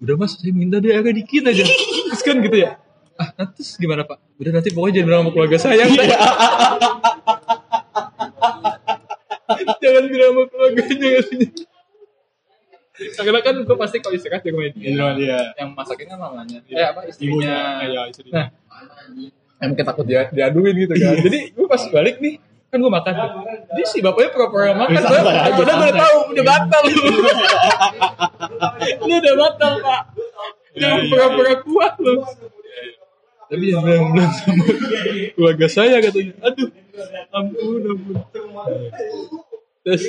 Udah 0.00 0.14
mas 0.16 0.34
saya 0.34 0.50
minta 0.50 0.80
deh 0.80 0.90
agak 0.90 1.14
dikit 1.14 1.46
aja. 1.46 1.62
Terus 1.62 2.22
kan 2.24 2.36
gitu 2.42 2.56
ya. 2.58 2.76
Ah 3.20 3.28
nanti 3.36 3.60
terus 3.60 3.76
gimana 3.76 4.08
pak? 4.08 4.16
Udah 4.40 4.56
nanti 4.56 4.72
pokoknya 4.72 5.04
jangan 5.04 5.08
bilang 5.12 5.20
sama 5.20 5.30
keluarga 5.36 5.60
saya. 5.60 5.84
jangan 9.84 10.04
bilang 10.08 10.32
sama 10.32 10.48
keluarganya. 10.48 11.20
Karena 13.00 13.40
kan 13.44 13.64
gue 13.64 13.76
pasti 13.76 13.96
kalau 14.00 14.16
istirahat 14.16 14.40
di 14.40 14.48
rumah 14.52 14.72
dia. 14.72 14.88
Iya. 15.16 15.40
Yang 15.60 15.68
masakin 15.76 16.08
kan 16.08 16.18
mamanya. 16.20 16.58
Eh 16.64 16.80
apa 16.80 17.04
istrinya. 17.04 17.28
Ibunya. 17.28 17.60
Iya 17.84 18.00
istrinya. 18.08 18.40
Nah, 18.40 18.48
emang 19.60 19.76
kita 19.76 19.88
takut 19.92 20.08
dia 20.08 20.32
diaduin 20.32 20.74
gitu 20.80 20.96
kan. 20.96 21.20
Jadi 21.20 21.52
gue 21.52 21.66
pas 21.68 21.82
balik 21.92 22.16
nih, 22.24 22.40
kan 22.72 22.80
gue 22.80 22.92
makan. 22.92 23.12
Dia 23.76 23.84
si 23.84 24.00
bapaknya 24.00 24.32
pura-pura 24.32 24.72
makan. 24.72 24.96
Santai 24.96 25.20
Padahal 25.20 25.52
gue 25.52 25.64
udah 25.64 25.92
tahu 25.92 26.32
udah 26.32 26.44
batal. 26.48 26.82
Lu 29.04 29.14
udah 29.20 29.34
batal 29.36 29.72
pak. 29.84 30.02
Iya, 30.70 30.80
Jangan 30.80 31.02
iya, 31.02 31.10
pura-pura 31.10 31.52
kuat 31.66 31.94
lu. 31.98 32.14
Tapi 33.50 33.62
jangan 33.66 33.84
bilang-bilang 33.90 34.32
sama 34.32 34.64
keluarga 35.34 35.66
saya 35.66 35.98
katanya 35.98 36.34
aduh 36.46 36.70
ampun 37.34 37.82
ampun. 37.82 38.16
Terus 39.80 40.02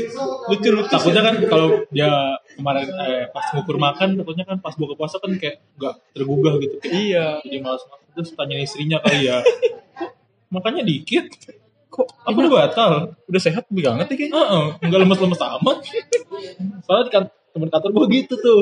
lucu 0.52 0.68
lucu. 0.68 0.92
Takutnya 0.92 1.24
kan 1.24 1.36
kalau 1.48 1.88
dia 1.90 2.12
kemarin 2.60 2.92
eh, 3.08 3.26
pas 3.32 3.46
ngukur 3.56 3.80
makan 3.80 4.20
takutnya 4.20 4.44
kan 4.44 4.58
pas 4.60 4.76
buka 4.76 5.00
puasa 5.00 5.16
kan 5.18 5.32
kayak 5.40 5.64
nggak 5.80 5.96
tergugah 6.12 6.60
gitu. 6.60 6.76
Kayak, 6.84 6.94
iya. 6.94 7.26
Jadi 7.42 7.58
malas 7.64 7.84
makan 7.88 8.08
terus 8.12 8.32
tanya 8.36 8.56
istrinya 8.60 9.00
kali 9.00 9.32
ya 9.32 9.40
makannya 10.52 10.84
dikit? 10.84 11.32
Kok 11.88 12.08
apa 12.28 12.36
udah 12.36 12.52
batal. 12.52 12.92
Udah 13.32 13.42
sehat 13.42 13.64
banget 13.72 14.06
nih 14.12 14.18
kayaknya. 14.20 14.36
Heeh, 14.36 14.66
nggak 14.84 15.00
lemes-lemes 15.08 15.42
amat. 15.42 15.78
Soalnya 16.84 17.06
kan 17.08 17.24
temen 17.52 17.68
kantor 17.72 17.92
gue 17.96 18.06
gitu 18.16 18.36
tuh 18.40 18.62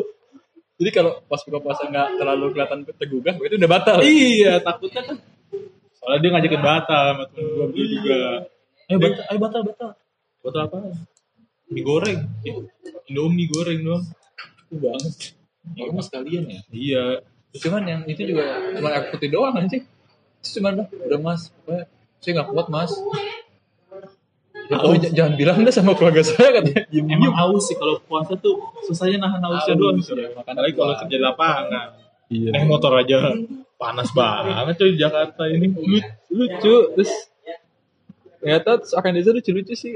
jadi 0.80 0.90
kalau 0.96 1.12
pas 1.28 1.44
buka 1.44 1.60
puasa 1.60 1.92
nggak 1.92 2.08
terlalu 2.16 2.46
kelihatan 2.56 2.80
tergugah 2.88 3.36
itu 3.36 3.56
udah 3.60 3.72
batal. 3.72 4.00
Iya 4.00 4.64
takutnya 4.64 5.04
kan. 5.04 5.18
Soalnya 6.00 6.20
dia 6.24 6.30
ngajakin 6.32 6.62
batal 6.64 7.04
sama 7.12 7.24
temen 7.36 7.52
gue 7.52 7.68
beli 7.76 7.88
juga. 8.00 8.20
ayo 8.88 8.98
batal 9.04 9.24
ayo 9.28 9.40
batal 9.44 9.62
batal. 9.68 9.90
Batal 10.40 10.62
apa? 10.72 10.78
Mie 11.68 11.84
goreng. 11.84 12.20
Indomie 13.12 13.52
goreng 13.52 13.80
doang. 13.84 14.08
Itu 14.72 14.76
banget. 14.80 15.14
Ya 15.76 15.84
kamu 15.92 16.02
sekalian 16.08 16.44
ya. 16.48 16.62
Iya. 16.72 17.04
Cuman 17.60 17.84
yang 17.84 18.02
itu 18.08 18.24
juga 18.24 18.72
cuma 18.80 18.90
air 18.96 19.12
putih 19.12 19.30
doang 19.36 19.52
kan 19.52 19.68
sih 19.68 19.84
itu 20.40 20.50
cuman 20.64 20.80
udah 20.80 20.88
udah 21.12 21.20
mas. 21.20 21.52
Pokoknya 21.60 21.84
saya 22.24 22.32
nggak 22.40 22.48
kuat 22.56 22.68
mas 22.72 22.92
ya, 24.70 24.78
oh, 24.86 24.94
jangan 24.96 25.34
bilang 25.34 25.58
deh 25.66 25.74
sama 25.74 25.98
keluarga 25.98 26.22
saya 26.22 26.62
katanya. 26.62 26.86
Diem 26.94 27.10
emang 27.10 27.34
haus 27.34 27.68
sih 27.68 27.76
kalau 27.76 27.98
puasa 28.06 28.38
tuh 28.38 28.62
susahnya 28.86 29.18
nahan 29.18 29.42
hausnya 29.42 29.74
Haus, 29.76 29.82
doang 29.82 29.98
ya, 30.22 30.30
apalagi 30.38 30.74
kalau 30.78 30.94
kerja 30.94 31.16
di 31.18 31.26
lapangan. 31.26 31.88
Iya. 32.30 32.50
Naik 32.54 32.66
motor 32.70 32.94
aja. 32.94 33.34
Panas 33.80 34.12
banget 34.14 34.76
coy 34.78 34.90
di 34.94 35.00
Jakarta 35.00 35.44
ini. 35.50 35.72
Lucu, 35.74 36.04
lucu 36.30 36.76
terus 36.94 37.12
ternyata 38.40 38.80
terus 38.80 38.94
orang 38.96 39.12
desa 39.18 39.32
lucu-lucu 39.36 39.74
sih. 39.76 39.92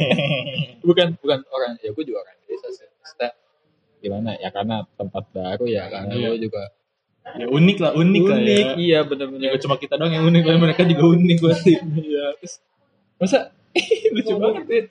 Bukan 0.86 1.12
bukan 1.20 1.38
orang 1.52 1.76
ya 1.82 1.92
gue 1.92 2.04
juga 2.06 2.24
orang 2.24 2.36
desa 2.48 2.68
sih. 2.72 2.86
Maksudnya, 2.88 3.30
gimana 4.00 4.30
ya 4.40 4.48
karena 4.48 4.86
tempat 4.96 5.24
baru 5.34 5.64
ya 5.68 5.84
karena 5.92 6.12
Iya. 6.16 6.28
gue 6.32 6.40
juga 6.48 6.62
ya 7.36 7.46
unik 7.46 7.76
lah 7.84 7.92
unik, 7.94 8.22
lah 8.26 8.38
ya. 8.40 8.72
Iya 8.80 8.98
bener-bener. 9.04 9.48
Nggak 9.52 9.62
cuma 9.66 9.76
kita 9.76 9.94
doang 10.00 10.12
yang 10.14 10.24
unik, 10.24 10.42
tapi 10.46 10.58
mereka 10.58 10.82
juga 10.88 11.04
unik 11.20 11.38
berarti. 11.40 11.72
iya 12.00 12.26
terus 12.40 12.54
masa 13.20 13.52
lucu 14.14 14.34
banget 14.36 14.64
ya. 14.68 14.82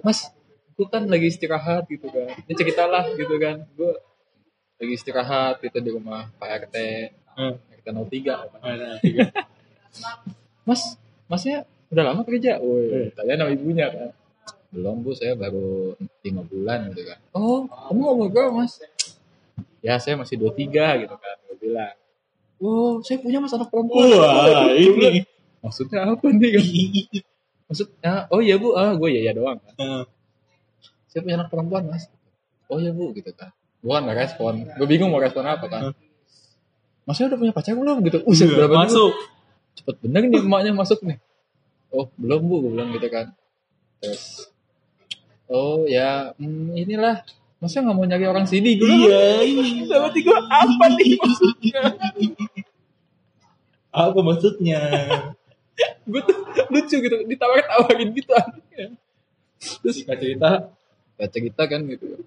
Mas 0.00 0.32
gue 0.72 0.86
kan 0.88 1.04
lagi 1.06 1.26
istirahat 1.28 1.84
gitu 1.86 2.08
kan. 2.08 2.32
Ini 2.48 2.54
ceritalah 2.56 3.04
gitu 3.14 3.34
kan. 3.38 3.66
Gue 3.76 3.92
lagi 4.80 4.92
istirahat 4.96 5.60
gitu 5.62 5.78
di 5.78 5.90
rumah 5.92 6.28
Pak 6.40 6.68
RT 6.68 6.76
Hmm. 7.32 7.56
RT 7.56 7.86
03 7.88 8.28
apa. 8.28 8.56
Ada 8.60 9.00
tiga. 9.00 9.24
mas 10.68 11.00
masnya 11.32 11.64
udah 11.88 12.04
lama 12.12 12.22
kerja? 12.28 12.60
Eh. 12.60 12.60
woi 12.60 13.08
tanya 13.16 13.40
nama 13.40 13.50
ibunya 13.56 13.88
kan. 13.88 14.10
Belum 14.68 15.00
bu. 15.00 15.16
Saya 15.16 15.32
baru 15.32 15.96
lima 16.24 16.44
bulan 16.44 16.92
gitu 16.92 17.08
kan. 17.08 17.18
Oh 17.32 17.64
kamu 17.68 18.00
ngomong 18.04 18.28
berapa 18.28 18.52
mas? 18.52 18.80
Ya 19.80 19.96
saya 19.96 20.20
masih 20.20 20.36
dua 20.36 20.52
tiga 20.52 20.92
gitu 21.00 21.16
kan 21.16 21.36
gue 21.48 21.56
bilang. 21.56 21.96
Oh 22.60 23.00
saya 23.00 23.16
punya 23.16 23.40
mas 23.40 23.56
anak 23.56 23.72
perempuan. 23.72 24.12
Wah, 24.12 24.70
ini. 24.76 25.24
maksudnya 25.64 26.04
apa 26.04 26.26
nih? 26.28 26.50
kan 26.52 26.64
maksudnya 27.72 28.28
oh 28.28 28.38
iya 28.38 28.60
bu. 28.60 28.76
Ah 28.76 28.92
gue 28.92 29.08
ya 29.10 29.20
ya 29.24 29.32
doang 29.32 29.56
kan. 29.56 29.74
Eh, 29.80 30.02
saya 31.08 31.20
punya 31.20 31.40
anak 31.40 31.48
perempuan 31.48 31.88
mas. 31.88 32.06
Oh 32.68 32.76
iya 32.76 32.92
bu 32.92 33.10
gitu 33.12 33.32
kan. 33.32 33.48
Gue 33.80 33.90
kan 33.90 34.04
nggak 34.04 34.18
respon. 34.20 34.68
Gue 34.76 34.86
bingung 34.86 35.08
mau 35.08 35.18
respon 35.18 35.42
apa 35.42 35.64
kan. 35.66 35.82
Masnya 37.02 37.32
udah 37.32 37.38
punya 37.40 37.50
pacar 37.50 37.74
belum 37.74 37.98
gitu. 38.06 38.22
Uset, 38.22 38.46
Iya, 38.46 38.62
berapa 38.62 38.76
dulu? 38.76 38.84
masuk. 38.86 39.12
cepet 39.72 39.96
bener 40.04 40.20
nih 40.28 40.38
emaknya 40.38 40.72
masuk 40.72 41.00
nih. 41.00 41.16
Oh 41.88 42.12
belum 42.14 42.40
bu 42.44 42.54
gue 42.60 42.70
bilang 42.76 42.92
gitu 42.92 43.08
kan. 43.08 43.32
Terus 43.98 44.52
oh 45.48 45.84
ya 45.84 46.36
hmm, 46.36 46.76
inilah. 46.76 47.24
Masa 47.56 47.78
nggak 47.78 47.94
mau 47.94 48.02
nyari 48.02 48.26
orang 48.26 48.42
sini 48.42 48.74
gue 48.74 48.84
Iya. 48.84 49.48
berarti 49.88 50.20
gue 50.20 50.38
apa 50.38 50.84
nih 50.92 51.10
maksudnya? 51.14 51.82
Apa 53.92 54.18
maksudnya? 54.18 54.80
Gue 56.02 56.20
tuh 56.22 56.36
lucu 56.68 56.96
gitu 56.98 57.16
ditawar 57.24 57.64
tawarin 57.64 58.10
gitu. 58.12 58.30
Anaknya 58.32 58.86
Terus 59.62 59.96
kita 60.02 60.14
cerita, 60.18 60.50
ya 61.16 61.26
cerita 61.30 61.62
kan 61.64 61.80
gitu. 61.86 62.18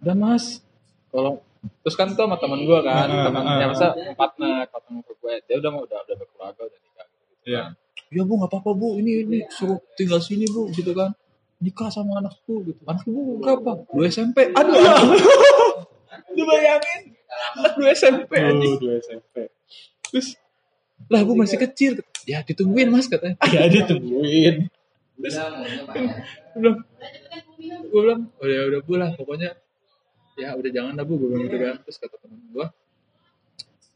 Udah 0.00 0.14
mas. 0.14 0.62
Kalau 1.10 1.42
terus 1.82 1.94
kan 1.94 2.10
tuh 2.10 2.26
sama 2.26 2.34
teman 2.42 2.66
gue 2.66 2.78
kan 2.82 3.06
Heeh, 3.06 3.22
temannya 3.22 3.54
heeh. 3.62 3.68
masa 3.70 3.86
partner 4.18 4.66
partner 4.66 4.98
gue 5.06 5.34
dia 5.46 5.56
udah 5.62 5.70
mau 5.70 5.86
udah 5.86 5.98
udah 6.02 6.16
berkeluarga 6.18 6.62
udah 6.66 6.78
nikah 6.82 7.06
gitu 7.06 7.32
Iya. 7.46 7.62
ya 8.10 8.22
bu 8.26 8.32
nggak 8.34 8.50
apa-apa 8.50 8.70
bu. 8.74 8.88
Ini 8.98 9.12
ini 9.26 9.38
suruh 9.46 9.78
tinggal 9.94 10.18
sini 10.18 10.46
bu 10.50 10.66
gitu 10.74 10.90
kan. 10.90 11.14
Nikah 11.62 11.90
sama 11.94 12.18
anakku 12.18 12.66
gitu. 12.66 12.82
Anak 12.82 13.06
ibu 13.06 13.38
berapa? 13.38 13.86
Dua 13.86 14.06
SMP 14.10 14.50
aduh. 14.50 14.74
Lu 16.34 16.42
bayangin. 16.42 17.14
Anak 17.58 17.72
dua 17.76 17.88
SMP 17.92 18.30
oh, 18.36 18.76
dua 18.78 18.94
SMP. 18.98 19.48
terus 20.12 20.36
lah 21.08 21.22
bu 21.22 21.32
masih 21.34 21.58
kecil 21.58 22.02
ya 22.22 22.42
ditungguin 22.42 22.88
mas 22.90 23.06
katanya 23.08 23.34
Ya 23.54 23.66
ditungguin. 23.66 24.68
terus 25.18 25.34
gue 25.38 26.74
bilang 27.58 27.82
gue 27.86 28.00
bilang 28.02 28.20
oh 28.36 28.46
ya 28.46 28.60
udah 28.68 28.80
bu 28.82 28.92
lah 28.96 29.10
pokoknya. 29.14 29.50
Ya 30.34 30.56
udah 30.56 30.70
jangan 30.72 30.94
lah 30.96 31.04
bu 31.04 31.14
gue 31.16 31.28
bilang 31.30 31.42
gitu 31.46 31.56
kan. 31.58 31.76
Terus 31.84 31.96
kata 31.98 32.16
temen 32.18 32.40
gue 32.50 32.66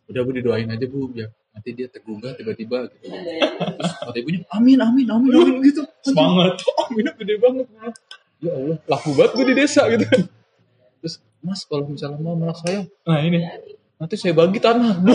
udah 0.07 0.21
bu 0.23 0.31
didoain 0.33 0.69
aja 0.71 0.87
bu 0.87 1.11
biar 1.11 1.31
nanti 1.51 1.73
dia 1.73 1.89
tergugah 1.89 2.37
tiba-tiba 2.37 2.87
gitu. 2.93 3.07
Terus 3.11 3.93
kata 3.97 4.17
ibunya 4.17 4.41
amin 4.53 4.79
amin 4.79 5.07
amin 5.09 5.31
amin 5.35 5.57
gitu. 5.65 5.83
Semangat. 6.01 6.61
aminnya 6.87 7.13
gede 7.17 7.35
banget. 7.39 7.67
Ya 8.39 8.53
Allah 8.53 8.77
laku 8.85 9.11
banget 9.17 9.33
gue 9.35 9.47
di 9.51 9.55
desa 9.57 9.83
gitu. 9.89 10.05
Terus 11.01 11.15
mas 11.41 11.65
kalau 11.65 11.89
misalnya 11.89 12.21
mau 12.21 12.37
anak 12.37 12.59
saya 12.61 12.85
Nah 13.07 13.19
ini. 13.23 13.41
nanti 13.97 14.15
saya 14.15 14.37
bagi 14.37 14.61
tanah 14.61 15.01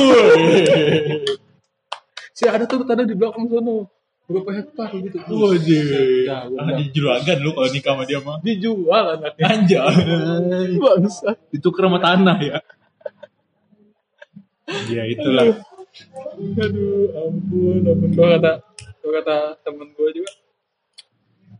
saya 2.32 2.50
ada 2.56 2.66
tuh 2.66 2.82
tanah 2.82 3.04
di 3.04 3.14
belakang 3.14 3.46
sana 3.46 3.86
berapa 4.26 4.52
hektar 4.56 4.90
gitu. 4.96 5.18
Nah, 5.18 5.28
gua 5.28 5.48
Ah, 5.52 5.60
bilang, 5.60 6.80
di 6.80 6.86
juragan 6.90 7.38
lu 7.40 7.52
kalau 7.52 7.68
nikah 7.68 7.94
sama 7.94 8.04
dia 8.06 8.20
mah. 8.20 8.38
dijual 8.40 9.06
anaknya 9.12 9.46
Anjay. 9.46 10.72
bangsa 10.80 11.30
Ditukar 11.52 11.84
sama 11.86 12.00
tanah 12.00 12.38
ya. 12.40 12.58
Ya 14.88 15.04
itulah. 15.06 15.52
aduh 16.56 17.12
ampun 17.20 17.84
ampun 17.84 18.10
gua 18.16 18.40
kata 18.40 18.52
gua 19.04 19.12
kata 19.20 19.36
temen 19.60 19.92
gue 19.92 20.10
juga 20.16 20.32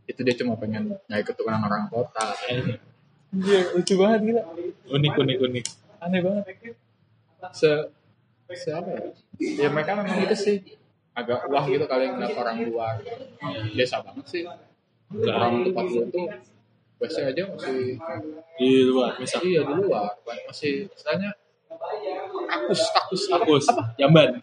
itu 0.02 0.20
dia 0.24 0.34
cuma 0.34 0.56
pengen 0.56 0.96
nyari 1.04 1.20
keturunan 1.20 1.60
orang 1.60 1.92
kota 1.92 2.32
iya 3.30 3.60
lucu 3.70 3.92
banget 3.94 4.20
gila 4.24 4.42
Unik 4.88 5.12
unik 5.14 5.36
unik. 5.38 5.64
aneh 6.00 6.20
banget 6.20 6.44
se 7.52 7.68
se 8.52 8.70
apa 8.74 8.88
ya? 8.90 9.00
Ya 9.38 9.68
mereka 9.72 9.96
memang 9.96 10.18
gitu 10.28 10.36
sih. 10.36 10.56
Agak 11.12 11.48
wah 11.48 11.64
gitu 11.68 11.84
kali 11.88 12.10
ngeliat 12.10 12.34
orang 12.36 12.56
luar. 12.68 12.94
Biasa 13.72 14.02
banget 14.04 14.26
sih. 14.28 14.42
Orang 15.12 15.68
tempat 15.68 15.84
gue 15.88 16.04
tuh 16.08 16.26
WC 17.02 17.16
aja 17.34 17.42
masih 17.50 17.98
Di 18.56 18.70
luar 18.86 19.18
misal. 19.18 19.40
iya 19.44 19.60
di 19.64 19.74
luar. 19.74 20.16
Masih 20.24 20.86
istilahnya 20.92 21.30
kakus 22.48 22.82
kakus 22.92 23.22
Kakus. 23.28 23.64
Apa? 23.70 23.82
Jamban. 24.00 24.38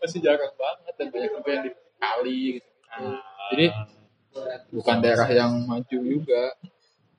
masih 0.00 0.20
jarang 0.20 0.52
banget 0.60 0.94
dan 1.00 1.06
banyak 1.08 1.30
juga 1.32 1.48
yang 1.48 1.64
di 1.64 1.72
kali 1.96 2.38
gitu 2.60 2.68
jadi 3.52 3.66
bukan 4.72 4.96
daerah 5.00 5.28
yang 5.30 5.52
maju 5.64 5.98
juga. 6.00 6.42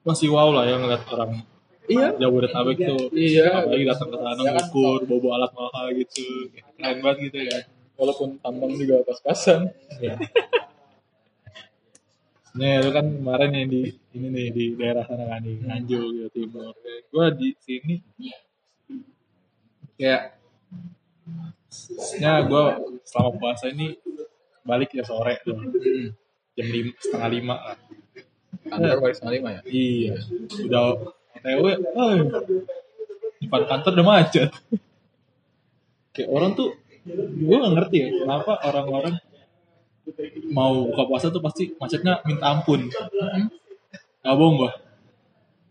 Masih 0.06 0.30
wow 0.30 0.54
lah 0.54 0.69
ya 0.69 0.78
ngeliat 0.78 1.01
orang 1.10 1.41
iya 1.88 2.08
Jabodetabek 2.17 2.78
tuh 2.82 3.04
Iya. 3.13 3.62
apalagi 3.63 3.86
datang 3.86 4.10
ke 4.13 4.17
sana 4.17 4.41
Ya 4.41 4.52
ngukur 4.58 5.00
bobo 5.06 5.28
alat 5.34 5.52
mahal 5.54 5.86
gitu 5.93 6.26
keren 6.52 6.98
banget 7.02 7.19
gitu 7.30 7.38
ya 7.45 7.60
walaupun 7.95 8.38
tambang 8.43 8.74
juga 8.76 9.02
pas-pasan 9.04 9.69
Iya. 10.02 10.15
Nih, 12.56 12.80
lu 12.80 12.95
kan 12.95 13.04
kemarin 13.04 13.52
yang 13.52 13.67
di 13.67 13.82
ini 14.15 14.28
nih 14.32 14.48
di 14.48 14.65
daerah 14.80 15.04
sana 15.04 15.28
kan 15.28 15.43
di 15.43 15.60
Nganjuk 15.60 16.08
Jawa 16.08 16.30
Timur. 16.32 16.71
Gua 17.12 17.28
di 17.28 17.52
sini 17.60 18.00
kayak 20.00 20.39
ya 22.15 22.39
gua 22.48 22.80
selama 23.04 23.32
puasa 23.36 23.67
ini 23.67 24.00
balik 24.63 24.95
ya 24.95 25.04
sore 25.04 25.36
tuh. 25.43 25.60
Jam 26.56 26.67
lima, 26.71 26.91
setengah 26.95 27.30
lima 27.30 27.56
lah. 27.60 27.78
kantor 28.65 28.98
balik 29.04 29.15
setengah 29.19 29.36
lima 29.36 29.50
ya 29.52 29.62
Iya, 29.67 30.15
udah 30.63 30.84
OTW, 31.45 31.65
eh, 31.69 32.17
depan 33.45 33.62
kantor 33.69 33.91
udah 33.93 34.08
macet. 34.10 34.49
Kayak 36.10 36.29
orang 36.34 36.51
tuh, 36.58 36.73
gue 37.38 37.58
gak 37.62 37.73
ngerti 37.77 37.97
ya, 38.01 38.08
kenapa 38.25 38.58
orang-orang 38.65 39.15
mau 40.49 40.89
buka 40.89 41.03
puasa 41.05 41.29
tuh 41.29 41.41
pasti 41.45 41.69
macetnya 41.77 42.25
minta 42.25 42.49
ampun. 42.49 42.89
Gak 44.25 44.36
bohong 44.36 44.58
gue. 44.65 44.71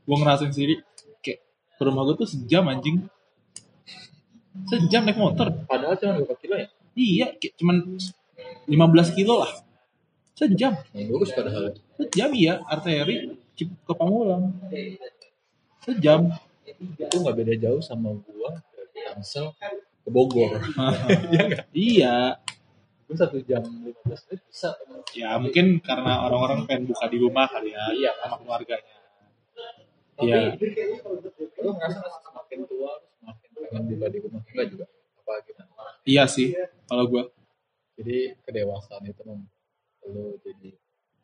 Gue 0.06 0.16
ngerasain 0.20 0.54
sendiri, 0.54 0.78
kayak 1.18 1.42
ke 1.74 1.82
rumah 1.82 2.06
gue 2.06 2.22
tuh 2.22 2.28
sejam 2.30 2.62
anjing. 2.70 3.02
Sejam 4.70 5.02
naik 5.02 5.18
motor. 5.18 5.50
Padahal 5.66 5.98
cuma 5.98 6.22
berapa 6.22 6.34
kilo 6.38 6.54
ya? 6.54 6.68
Iya, 6.94 7.26
ki- 7.34 7.58
cuman 7.58 7.98
15 8.70 9.10
kilo 9.10 9.42
lah. 9.42 9.50
Sejam. 10.38 10.78
Yang 10.94 11.08
bagus 11.10 11.30
padahal. 11.34 11.64
Sejam 11.98 12.30
iya, 12.30 12.62
arteri 12.70 13.34
ke 13.58 13.92
Pamulang. 13.98 14.54
Sejam. 15.84 16.20
Itu 16.98 17.16
nggak 17.20 17.36
beda 17.36 17.54
jauh 17.60 17.80
sama 17.80 18.16
gua 18.16 18.50
dari 18.72 19.04
Tangsel 19.06 19.52
ke 20.02 20.08
Bogor. 20.08 20.56
iya. 21.76 22.40
Itu 23.04 23.12
satu 23.14 23.36
jam 23.44 23.60
15 23.60 24.00
menit 24.04 24.40
bisa. 24.48 24.72
Ya 25.12 25.36
mungkin 25.36 25.78
karena 25.78 26.24
orang-orang 26.24 26.64
pengen 26.64 26.88
buka 26.88 27.04
di 27.06 27.18
rumah 27.20 27.46
kali 27.46 27.70
ya, 27.70 27.84
Iya. 27.92 28.10
sama 28.18 28.36
keluarganya. 28.40 28.96
Tapi 30.14 30.30
Iya. 30.30 30.40
lu 31.60 31.70
ngerasa 31.70 31.98
nggak 32.00 32.20
semakin 32.22 32.60
tua 32.64 32.92
semakin 33.14 33.48
pengen 33.54 33.82
buka 33.90 34.06
di 34.08 34.18
rumah 34.20 34.40
enggak 34.42 34.66
juga? 34.68 34.84
Apa 35.20 35.32
gimana? 35.42 35.70
Iya 36.04 36.24
sih, 36.26 36.48
kalau 36.84 37.04
gua 37.06 37.24
Jadi 37.94 38.34
kedewasaan 38.42 39.06
itu 39.06 39.22
mem 39.22 39.46
lu 40.04 40.34
jadi 40.42 40.74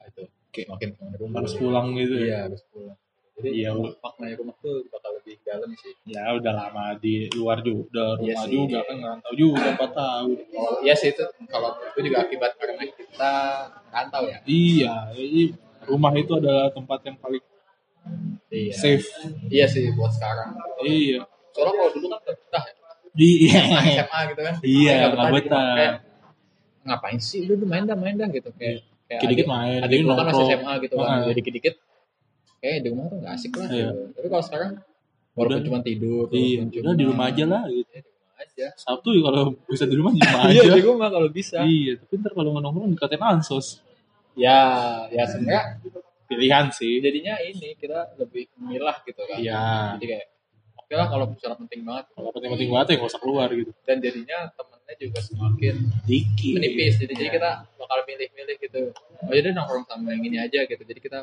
itu 0.07 0.23
Kayak 0.51 0.68
makin 0.70 0.88
pengen 0.94 1.14
rumah. 1.18 1.37
harus 1.42 1.53
pulang 1.55 1.87
gitu 1.94 2.14
ya. 2.14 2.23
Iya 2.23 2.38
harus 2.46 2.62
pulang. 2.70 2.99
Jadi 3.35 3.49
Iya. 3.57 3.70
Maknanya 4.20 4.37
rumah 4.37 4.56
tuh 4.61 4.85
bakal 4.87 5.16
lebih 5.16 5.40
dalam 5.40 5.70
sih. 5.72 5.92
Ya 6.04 6.24
udah 6.30 6.52
lama 6.52 6.85
di 6.94 7.33
luar 7.33 7.59
juga, 7.61 7.80
udah 7.88 8.09
Iya 8.14 8.20
rumah 8.28 8.44
sih. 8.44 8.52
juga 8.52 8.78
kan 8.85 8.96
ngerantau 8.96 9.33
juga 9.33 9.66
4 9.72 9.90
tahun. 9.90 10.28
Oh, 10.52 10.74
iya 10.85 10.92
sih 10.92 11.09
itu 11.09 11.24
kalau 11.48 11.70
itu 11.80 11.98
juga 12.04 12.18
akibat 12.20 12.52
karena 12.54 12.85
kita 12.87 13.33
rantau 13.88 14.22
ya. 14.28 14.38
Iya, 14.44 14.94
jadi 15.11 15.42
rumah 15.83 16.12
itu 16.12 16.33
adalah 16.35 16.68
tempat 16.68 17.00
yang 17.02 17.16
paling 17.16 17.40
Iya. 18.46 18.72
safe. 18.74 19.09
Iya 19.48 19.64
sih 19.64 19.88
buat 19.90 20.12
sekarang. 20.12 20.52
Iya. 20.83 21.24
Soalnya 21.50 21.72
kalau 21.74 21.90
dulu 21.90 22.06
kan 22.09 22.20
betah 22.22 22.64
ya. 22.66 22.74
Iya. 23.11 23.61
SMA 23.96 24.20
gitu 24.28 24.40
kan. 24.40 24.54
Iya, 24.61 24.94
nggak 25.09 25.33
betah. 25.35 25.72
kayak, 25.74 25.94
ngapain 26.80 27.18
sih 27.18 27.42
udah 27.42 27.66
main 27.66 27.85
dah 27.85 27.92
main 27.92 28.14
dah 28.14 28.28
gitu 28.28 28.48
kayak 28.54 28.80
kayak 29.04 29.20
adik- 29.22 29.44
main, 29.44 29.80
adik 29.80 30.00
dikit 30.00 30.06
gua 30.06 30.16
kan 30.16 30.26
masih. 30.28 30.44
SMA 30.48 30.72
gitu 30.80 30.94
kan 30.96 31.09
jadi 31.20 31.35
dikit-dikit 31.37 31.74
kayak 32.61 32.79
di 32.81 32.88
rumah 32.88 33.07
tuh 33.07 33.18
nggak 33.18 33.33
asik 33.35 33.53
lah 33.55 33.66
Iya. 33.66 33.88
gitu. 33.88 34.03
tapi 34.12 34.27
kalau 34.29 34.44
sekarang 34.44 34.70
walaupun 35.31 35.53
Udah. 35.53 35.64
cuma 35.64 35.79
tidur 35.81 36.25
Iya, 36.29 36.61
cuma- 36.66 36.94
di 36.94 37.05
rumah 37.05 37.27
aja 37.27 37.44
lah 37.46 37.62
gitu. 37.66 37.88
Iya, 37.88 37.99
di 37.99 38.11
rumah 38.11 38.37
aja 38.38 38.66
Sabtu 38.75 39.09
ya 39.11 39.20
kalau 39.23 39.42
bisa 39.64 39.85
di 39.85 39.94
rumah 39.94 40.11
di 40.11 40.20
rumah 40.20 40.42
iya 40.51 40.61
aja. 40.62 40.73
di 40.73 40.83
rumah 40.83 41.09
kalau 41.09 41.29
bisa 41.29 41.59
Iya, 41.62 41.92
tapi 41.96 42.12
ntar 42.16 42.33
kalau 42.33 42.51
nongkrong 42.55 42.90
dikatain 42.90 43.23
ansos. 43.23 43.66
ya 44.35 44.57
ya 45.09 45.25
sebenarnya 45.25 45.83
Pilihan 46.25 46.70
sih. 46.70 47.01
jadinya 47.01 47.35
ini 47.40 47.75
kita 47.75 48.14
lebih 48.14 48.46
memilah 48.55 49.03
gitu 49.03 49.18
kan 49.20 49.37
Iya. 49.37 49.96
jadi 49.96 50.07
kayak 50.07 50.27
oke 50.77 50.92
lah 50.92 51.07
kalau 51.07 51.25
misalnya 51.27 51.57
penting 51.59 51.81
banget 51.83 52.05
Kalau 52.09 52.31
penting-penting 52.31 52.68
banget 52.68 52.87
ya 52.87 52.94
nggak 52.96 53.11
usah 53.11 53.20
keluar 53.20 53.49
gitu. 53.51 53.70
dan 53.83 53.96
jadinya 53.99 54.38
temennya 54.53 54.94
juga 54.96 55.18
semakin 55.20 55.75
Dikit. 56.05 56.55
menipis 56.55 56.92
jadi, 56.99 57.12
jadi 57.12 57.31
kita 57.33 57.51
bakal 57.75 57.99
milih-milih 58.05 58.57
gitu 58.59 58.81
oh 58.94 59.33
jadi 59.33 59.49
nongkrong 59.51 59.85
sama 59.85 60.07
yang 60.09 60.23
ini 60.23 60.38
aja 60.38 60.61
gitu 60.62 60.79
jadi 60.81 61.01
kita 61.01 61.18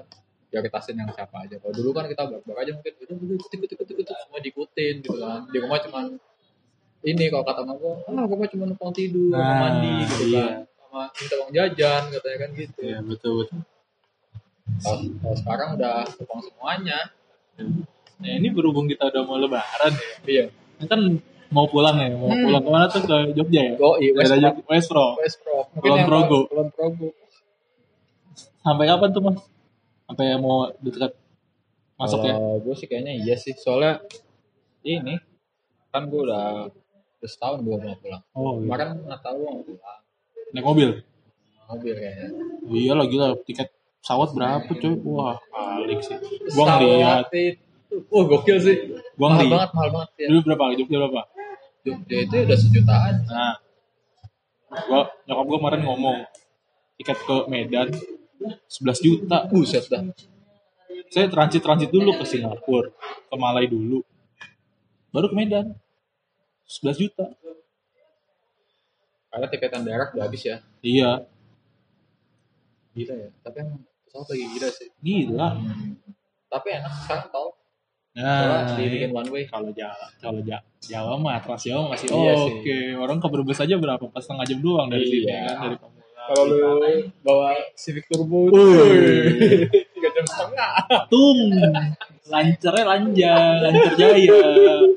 prioritasin 0.48 0.96
yang 0.96 1.10
siapa 1.10 1.38
aja 1.40 1.56
kalau 1.58 1.74
dulu 1.74 1.90
kan 1.92 2.06
kita 2.06 2.24
bareng 2.24 2.56
aja 2.58 2.72
mungkin 2.72 2.94
udah 2.98 3.16
udah 3.18 3.36
ikut 3.36 3.52
ikut 3.54 3.70
ikut 3.70 3.88
ikut 3.90 4.06
semua 4.08 4.40
diikutin 4.40 4.94
gitu 5.00 5.18
kan 5.18 5.44
di 5.46 5.58
rumah 5.58 5.80
cuman 5.80 6.06
ini 7.04 7.24
kalau 7.28 7.44
kata 7.44 7.62
mama 7.62 7.92
ah 8.02 8.26
rumah 8.26 8.48
cuma 8.48 8.64
numpang 8.66 8.92
tidur 8.92 9.32
Nah, 9.32 9.60
mandi 9.70 9.92
gitu 10.04 10.24
iya. 10.30 10.46
kan 10.66 10.80
sama 10.80 11.02
minta 11.12 11.36
uang 11.38 11.52
jajan 11.52 12.02
katanya 12.10 12.38
kan 12.38 12.50
gitu 12.54 12.80
Iya, 12.80 12.98
betul 13.02 13.32
betul. 13.40 13.60
kalau, 14.78 14.98
kalau 15.18 15.36
sekarang 15.36 15.70
udah 15.76 15.94
numpang 16.10 16.42
semuanya 16.42 17.00
Nah, 18.18 18.34
ini 18.34 18.50
berhubung 18.50 18.86
kita 18.86 19.08
udah 19.08 19.22
mau 19.24 19.38
lebaran 19.38 19.94
ya. 19.94 20.14
iya 20.26 20.46
Ini 20.78 20.86
kan 20.86 21.02
mau 21.48 21.66
pulang 21.66 21.96
ya, 21.98 22.12
mau 22.12 22.28
Hmm. 22.28 22.44
pulang 22.44 22.60
ke 22.60 22.70
mana 22.70 22.86
tuh 22.88 23.02
ke 23.02 23.18
Jogja 23.32 23.62
ya? 23.64 23.74
oh 23.78 23.96
iya 23.96 24.10
West 24.12 24.32
Pro 24.32 24.42
Jog- 24.42 24.66
West 24.66 24.88
Pro. 24.88 25.06
West 25.18 25.38
Pro 25.40 25.58
mungkin 25.70 25.82
Kulon 25.84 26.02
Progo. 26.04 26.40
Kulon 26.48 26.70
Progo 26.70 27.08
Sampai 28.60 28.86
kapan 28.86 29.10
tuh 29.10 29.22
mas? 29.22 29.38
Sampai 30.08 30.40
mau 30.40 30.72
dekat 30.80 31.14
masuk 32.00 32.24
ya? 32.24 32.34
Kalau 32.40 32.64
gue 32.64 32.76
sih 32.80 32.88
kayaknya 32.88 33.14
iya 33.20 33.36
sih. 33.36 33.54
Soalnya 33.60 34.00
ini 34.88 35.20
kan 35.92 36.08
gue 36.08 36.22
udah 36.24 36.72
udah 37.20 37.30
setahun 37.30 37.62
gue 37.62 37.76
mau 37.76 37.96
pulang. 38.00 38.24
Oh, 38.32 38.58
iya. 38.58 38.66
Kemarin 38.66 38.88
Natal 39.06 39.36
gue 39.36 39.50
mau 39.52 39.62
pulang 39.62 40.02
naik 40.54 40.66
mobil. 40.66 40.90
mobil 41.68 41.94
kayaknya. 42.00 42.28
Iya 42.72 42.92
lah 42.96 43.06
gila 43.08 43.28
tiket 43.44 43.68
pesawat 44.00 44.32
berapa 44.32 44.72
cuy? 44.72 44.94
Wah, 45.04 45.36
balik 45.52 46.00
sih. 46.00 46.16
Pesawat 46.48 46.80
ngeliat, 46.80 47.28
wah 48.08 48.24
gokil 48.24 48.58
sih. 48.64 48.78
gua 49.20 49.36
mahal 49.36 49.48
banget, 49.52 49.70
mahal 49.76 49.90
banget 49.92 50.10
ya. 50.16 50.28
Dulu 50.32 50.40
berapa? 50.48 50.64
Jogja 50.80 50.98
berapa? 51.04 51.22
Jogja 51.84 52.18
itu 52.24 52.36
udah 52.48 52.58
sejutaan. 52.58 53.16
Nah, 53.28 53.54
gua 54.88 55.02
nyokap 55.28 55.46
gua 55.52 55.58
kemarin 55.60 55.82
ngomong 55.84 56.18
tiket 56.96 57.20
ke 57.20 57.36
Medan 57.52 57.88
11 58.40 59.00
juta. 59.02 59.38
Buset 59.48 59.86
dah. 59.88 60.02
Saya 61.08 61.28
transit 61.28 61.62
transit 61.62 61.88
dulu 61.88 62.12
ke 62.14 62.24
Singapura, 62.24 62.92
ke 63.24 63.36
Malai 63.36 63.66
dulu, 63.66 64.04
baru 65.10 65.32
ke 65.32 65.36
Medan 65.36 65.72
11 66.68 67.00
juta. 67.00 67.26
Karena 69.28 69.48
tiketan 69.48 69.84
darat 69.84 70.12
udah 70.12 70.26
habis 70.26 70.44
ya. 70.44 70.58
Iya, 70.82 71.24
Gila 72.92 73.14
ya. 73.14 73.30
Tapi 73.40 73.58
emang 73.62 73.78
pesawat 74.04 74.28
lagi 74.34 74.46
gila 74.50 74.70
sih. 74.74 74.90
gila. 74.98 75.48
Tapi 76.50 76.68
enak 76.74 76.94
sekarang 77.06 77.28
tau. 77.30 77.50
Nah, 78.18 78.74
dibikin 78.74 79.14
one 79.14 79.30
way. 79.30 79.46
kalau 79.46 79.70
Jawa, 79.70 80.10
kalau 80.18 80.42
Jawa, 80.42 80.66
Jawa 80.82 81.14
mah 81.22 81.38
Trans 81.38 81.62
Jawa 81.62 81.94
masih 81.94 82.10
Iya 82.10 82.34
sih. 82.34 82.54
oke. 82.58 82.78
Orang 82.98 83.22
ke 83.22 83.28
Brebes 83.30 83.62
aja 83.62 83.78
berapa? 83.78 84.10
Pas 84.10 84.26
setengah 84.26 84.42
jam 84.44 84.58
doang 84.58 84.90
dari 84.90 85.06
sini 85.06 85.30
Iya. 85.30 85.38
kan 85.46 85.58
dari. 85.62 85.76
Kalau 86.28 86.44
lu 86.46 86.60
bawa 87.22 87.56
Civic 87.74 88.06
Turbo, 88.06 88.52
tiga 89.96 90.10
jam 90.12 90.26
setengah. 90.26 90.74
tung. 91.08 91.40
Lancernya 92.28 92.84
lancar 92.84 93.64
lancar 93.64 93.94
jaya. 93.96 94.36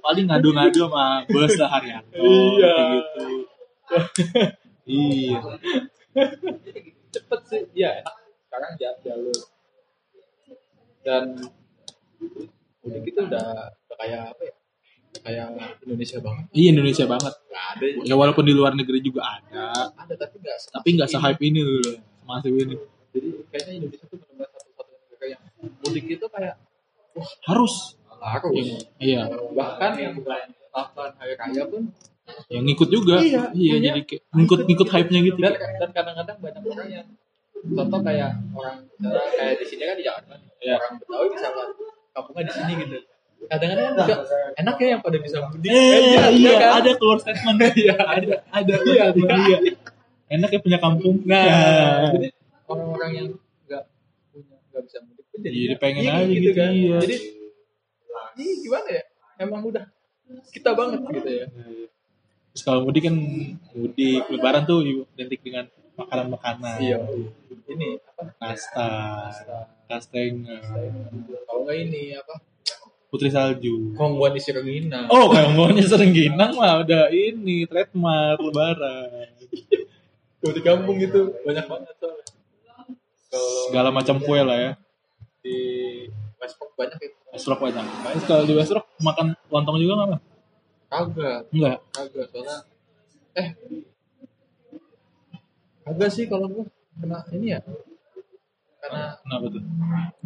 Paling 0.03 0.27
ngadu-ngadu 0.27 0.91
sama 0.91 1.23
bos 1.25 1.55
lah 1.55 1.71
Haryanto 1.71 2.19
Iya. 2.19 2.75
gitu. 2.91 3.25
Iya. 4.85 5.39
Cepet 7.09 7.41
sih. 7.47 7.63
Ya 7.73 8.03
enak. 8.03 8.17
Sekarang 8.43 8.71
ja- 8.77 8.99
jalur. 9.01 9.39
Dan 11.01 11.25
udah 12.83 12.99
gitu 13.01 13.21
udah, 13.23 13.49
udah 13.71 13.97
kayak 13.97 14.23
apa 14.35 14.43
ya 14.43 14.55
kayak 15.19 15.47
Indonesia 15.83 16.19
banget. 16.23 16.45
Iya 16.55 16.69
Indonesia 16.71 17.05
banget. 17.11 17.35
Ada 17.51 17.85
ya 18.07 18.15
walaupun 18.15 18.45
di 18.47 18.55
luar 18.55 18.73
negeri 18.79 18.99
juga 19.03 19.27
ada. 19.27 19.91
Ada 19.99 20.15
tapi 20.15 20.39
nggak 20.39 20.59
tapi 20.71 20.89
nggak 20.95 21.09
se-hype 21.11 21.43
ini 21.43 21.61
dulu 21.67 21.93
masih 22.25 22.51
ini. 22.55 22.77
Jadi 23.11 23.29
kayaknya 23.51 23.73
Indonesia 23.83 24.05
tuh 24.07 24.17
benar-benar 24.23 24.49
satu-satunya 24.55 24.99
negara 25.11 25.27
yang 25.27 25.43
mudik 25.83 26.07
itu 26.07 26.27
kayak 26.31 26.55
harus. 27.47 27.99
harus. 28.21 28.65
Iya 29.03 29.23
bahkan 29.57 29.93
yang 29.99 30.15
melakukan 30.21 31.11
hari 31.19 31.35
raya 31.35 31.65
pun 31.67 31.83
yang 32.47 32.63
ngikut 32.63 32.89
juga. 32.95 33.19
Iya, 33.19 33.51
iya 33.59 33.75
iya. 33.83 33.93
jadi 33.99 34.01
kayak 34.07 34.23
ngikut 34.31 34.59
ngikut 34.71 34.89
hype-nya 34.95 35.21
gitu. 35.27 35.39
Dan 35.43 35.53
dan 35.59 35.91
kadang-kadang 35.91 36.37
banyak 36.39 36.63
orang 36.63 36.89
yang 36.89 37.07
contoh 37.61 38.01
kayak 38.07 38.31
orang 38.55 38.77
kayak 39.35 39.55
di 39.59 39.67
sini 39.67 39.83
kan 39.85 39.97
di 39.99 40.05
Jakarta 40.07 40.35
Iya. 40.61 40.77
orang 40.77 40.95
Betawi 41.01 41.27
misalkan 41.33 41.69
kampungnya 42.15 42.43
di 42.47 42.53
sini 42.55 42.73
gitu 42.85 42.99
kadang-kadang 43.49 43.87
juga 43.97 44.17
enak 44.55 44.75
ya 44.77 44.87
yang 44.93 45.01
pada 45.01 45.19
bisa 45.19 45.37
mudik 45.47 45.71
eh 45.71 46.19
Kan, 46.19 46.33
iya 46.35 46.53
kan? 46.59 46.71
ada 46.83 46.91
keluar 46.95 47.19
statement 47.19 47.59
Iya, 47.81 47.97
ada 47.97 48.35
ada 48.51 48.75
Iya, 48.83 49.05
statement, 49.11 49.41
iya 49.49 49.59
enak 50.31 50.49
ya 50.51 50.59
punya 50.61 50.79
kampung 50.79 51.17
Nah, 51.25 52.13
jadi 52.13 52.29
orang-orang 52.67 53.11
yang 53.13 53.27
nggak 53.65 53.83
punya 54.31 54.57
nggak 54.71 54.83
bisa 54.85 54.99
mudik 55.03 55.25
pun 55.27 55.39
jadi, 55.41 55.57
Jadi 55.57 55.75
pengen 55.81 56.03
aja 56.05 56.23
gitu, 56.29 56.51
kan. 56.53 56.71
iya. 56.71 56.97
Jadi 57.01 57.17
ini 58.37 58.53
gimana 58.63 58.89
ya? 58.89 59.03
Emang 59.39 59.61
udah 59.65 59.85
kita 60.49 60.71
banget 60.73 61.01
gitu 61.11 61.31
ya. 61.35 61.47
Terus 62.51 62.63
kalau 62.63 62.81
mudik 62.85 63.03
kan 63.05 63.17
mudik 63.73 64.23
lebaran 64.29 64.63
tuh 64.65 64.83
identik 64.87 65.41
dengan 65.41 65.65
makanan-makanan. 65.97 66.77
Iya. 66.79 66.99
Ini 67.67 67.89
apa? 68.07 68.23
Nastar, 68.39 69.31
kastengel, 69.87 70.63
Kalau 71.45 71.61
nggak 71.63 71.77
ini 71.81 72.15
apa? 72.15 72.35
Putri 73.11 73.29
salju. 73.29 73.93
Kongguan 73.99 74.33
isi 74.33 74.55
rengina. 74.55 75.11
Oh, 75.11 75.27
kalau 75.29 75.51
maunya 75.53 75.83
sering 75.83 76.15
ginang 76.15 76.55
mah 76.55 76.81
udah 76.81 77.11
ini 77.11 77.67
trademark 77.67 78.39
lebaran. 78.39 79.29
Kalau 80.41 80.53
di 80.55 80.63
kampung 80.63 80.97
itu 80.97 81.35
banyak 81.43 81.67
banget 81.67 81.95
soalnya. 81.99 82.27
Kalau 83.31 83.51
Segala 83.69 83.89
macam 83.91 84.17
kue 84.19 84.41
lah 84.41 84.57
ya. 84.57 84.73
di 85.41 85.57
Westport 86.39 86.73
banyak 86.79 86.99
itu. 87.03 87.17
Westrock 87.31 87.61
banyak. 87.61 87.85
Terus 87.85 88.25
kalau 88.25 88.45
di 88.45 88.55
Westrock 88.55 88.87
makan 89.01 89.35
lontong 89.49 89.77
juga 89.79 89.93
nggak? 90.07 90.23
Kagak, 90.91 91.41
Enggak. 91.55 91.79
kagak 91.95 92.27
soalnya 92.35 92.59
eh 93.39 93.49
kagak 95.87 96.11
sih 96.11 96.27
kalau 96.27 96.51
gua 96.51 96.65
kena 96.99 97.23
ini 97.31 97.55
ya 97.55 97.61
karena 98.81 99.03
Kenapa 99.21 99.47
tuh? 99.49 99.63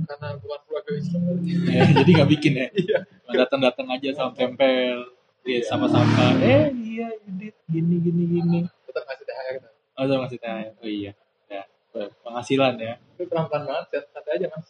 karena 0.05 0.29
bukan 0.39 0.61
keluarga 0.65 0.91
Islam 0.95 1.23
Ya, 1.67 1.83
jadi 2.01 2.11
nggak 2.15 2.31
bikin 2.39 2.53
ya. 2.55 2.67
iya 2.75 2.99
Cuma 3.25 3.33
Datang-datang 3.43 3.87
aja 3.91 4.09
sama 4.15 4.31
tempel. 4.33 4.97
Iya, 5.45 5.61
sama-sama. 5.69 6.41
Eh, 6.41 6.73
iya, 6.73 7.09
Yudit, 7.29 7.53
gini, 7.69 8.01
gini, 8.01 8.23
gini. 8.33 8.59
tetap 8.89 9.05
ngasih 9.05 9.27
THR. 9.29 9.55
Oh, 9.95 10.05
sama 10.09 10.21
masih 10.25 10.39
tanya. 10.41 10.71
Oh 10.81 10.89
iya. 10.89 11.13
Ya, 11.47 11.63
penghasilan 12.25 12.75
ya. 12.81 12.95
Itu 13.15 13.29
pelan-pelan 13.29 13.63
banget, 13.69 14.09
santai 14.09 14.41
aja 14.41 14.47
mas. 14.49 14.69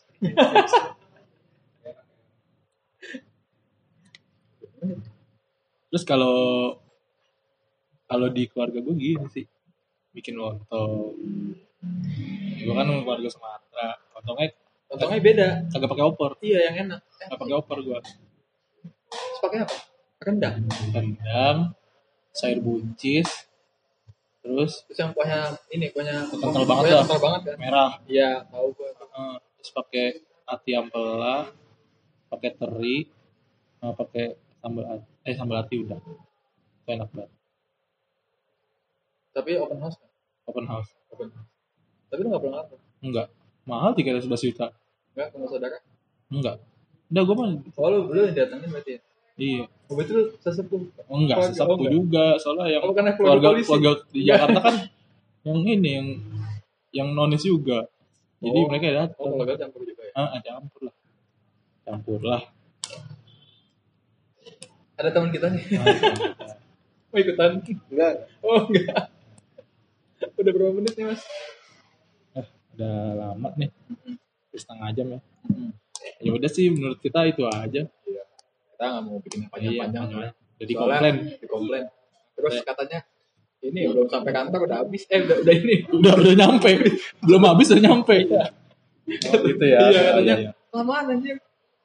Terus 5.91 6.05
kalau 6.05 6.37
kalau 8.05 8.29
di 8.29 8.47
keluarga 8.51 8.79
gue 8.79 8.95
gini 8.95 9.27
sih, 9.31 9.47
bikin 10.13 10.35
lontong. 10.37 11.15
Gue 12.65 12.75
kan 12.75 12.87
keluarga 12.89 13.29
Sumatera, 13.29 13.89
lontongnya 14.17 14.49
Lontongnya 14.89 15.21
beda. 15.21 15.49
kagak 15.69 15.91
pakai 15.91 16.05
opor, 16.07 16.31
Iya 16.41 16.59
yang 16.71 16.77
enak. 16.89 17.01
Kagak 17.21 17.39
pakai 17.41 17.57
opor 17.57 17.79
gue. 17.83 17.99
pakai 19.43 19.59
apa? 19.65 19.77
Rendang. 20.25 20.57
Rendang, 20.95 21.59
sayur 22.33 22.59
buncis, 22.65 23.29
terus 24.41 24.85
Terus 24.89 24.99
yang 24.99 25.13
kuahnya 25.13 25.53
ini 25.69 25.93
kuahnya 25.93 26.25
Kental 26.33 26.65
banget 26.65 26.85
kuahnya 26.89 26.97
lah. 26.97 27.05
Kental 27.05 27.21
banget 27.21 27.41
kan? 27.45 27.57
merah, 27.61 27.91
Iya 28.09 28.31
tahu 28.49 28.67
gue. 28.73 28.89
Eh, 28.89 29.37
terus 29.61 29.71
pakai 29.71 30.07
ati 30.45 30.71
ampela, 30.73 31.53
pakai 32.33 32.51
teri, 32.57 32.97
sama 33.81 33.93
pakai 33.93 34.25
sambal 34.61 34.85
ati, 34.89 35.09
eh 35.29 35.35
sambal 35.37 35.57
ati 35.61 35.75
udah. 35.85 35.99
Itu 36.01 36.89
enak 36.89 37.09
banget. 37.13 37.31
Tapi 39.35 39.51
open 39.61 39.79
house 39.83 39.97
kan? 40.01 40.11
Open 40.49 40.65
house. 40.69 40.91
Open 41.13 41.29
house. 41.33 41.54
Tapi 42.15 42.21
lu 42.23 42.29
nggak 42.31 42.43
pernah 42.47 42.57
ngantor? 42.63 42.79
Enggak. 43.03 43.27
Mahal 43.67 43.91
311 43.93 44.47
juta. 44.47 44.67
Enggak, 45.11 45.27
sama 45.35 45.47
saudara. 45.51 45.79
Enggak. 46.31 46.57
Udah 47.11 47.23
gue 47.23 47.35
mah 47.35 47.47
Oh 47.75 47.89
lu 47.91 47.99
lu 48.09 48.21
yang 48.23 48.35
datangin 48.39 48.71
berarti 48.71 48.91
ya? 48.95 49.01
iya. 49.35 49.63
Oh 49.85 49.99
berarti 49.99 50.13
lu 50.15 50.23
sesepuh. 50.39 50.81
Oh, 51.05 51.17
enggak, 51.19 51.37
Keluarga, 51.43 51.51
sesepuh 51.51 51.67
oh, 51.67 51.77
enggak. 51.77 51.93
juga. 51.93 52.25
Soalnya 52.39 52.67
yang 52.71 52.83
Oh 52.83 52.95
keluarga 52.95 53.13
keluarga 53.19 53.49
polisi. 53.51 53.67
keluarga 53.67 53.91
di 54.09 54.21
Jakarta 54.23 54.59
kan 54.63 54.75
yang 55.45 55.59
ini 55.61 55.91
yang 55.91 56.09
yang 56.95 57.09
nonis 57.11 57.43
juga. 57.43 57.91
Jadi 58.39 58.55
Oh. 58.55 58.67
mereka 58.71 58.85
Oh 58.87 58.95
datang. 58.95 59.31
keluarga 59.35 59.55
campur 59.59 59.81
juga 59.83 60.03
ya? 60.05 60.13
Ah, 60.15 60.39
campur 60.39 60.81
lah. 60.85 60.95
Campur 61.83 62.21
lah. 62.23 62.43
Ada 64.95 65.11
teman 65.11 65.31
kita 65.35 65.47
nih. 65.51 65.65
Ah. 65.75 66.55
Mau 67.11 67.19
ikutan? 67.25 67.51
Enggak. 67.91 68.15
Oh 68.41 68.63
enggak. 68.65 69.11
Udah 70.35 70.51
berapa 70.51 70.73
menit 70.73 70.95
nih 70.95 71.07
mas? 71.07 71.21
Udah 72.75 72.97
lama 73.15 73.49
nih. 73.55 73.71
Setengah 74.51 74.89
jam 74.91 75.07
ya. 75.11 75.21
Hmm. 75.45 75.71
Ya 76.21 76.31
udah 76.31 76.47
sih 76.47 76.69
menurut 76.69 76.99
kita 76.99 77.25
itu 77.25 77.43
aja. 77.45 77.83
Kita 77.87 78.85
nggak 78.85 79.03
mau 79.03 79.19
bikin 79.19 79.41
Iya, 79.41 79.49
panjang-panjang. 79.49 79.79
panjang. 79.81 80.05
soalnya- 80.11 80.35
Jadi 80.55 80.73
soalnya 80.73 80.95
komplain. 80.95 81.15
Di 81.35 81.47
komplain. 81.47 81.85
Terus 82.35 82.55
katanya 82.63 82.99
ini 83.61 83.81
belum 83.89 84.07
sampai 84.07 84.33
kantor 84.33 84.61
udah 84.67 84.79
habis. 84.81 85.03
Eh 85.07 85.21
udah, 85.21 85.37
udah 85.41 85.55
ini. 85.55 85.77
Udah 85.99 86.13
udah 86.15 86.35
nyampe. 86.35 86.71
Belum 87.21 87.43
habis 87.45 87.67
udah 87.71 87.83
nyampe. 87.83 88.17
Oh, 88.25 89.39
gitu 89.41 89.65
ya. 89.65 89.79
Iya 89.85 90.01
katanya. 90.09 90.35
iya. 90.39 90.51
Lamaan 90.71 91.05
anjir. 91.11 91.37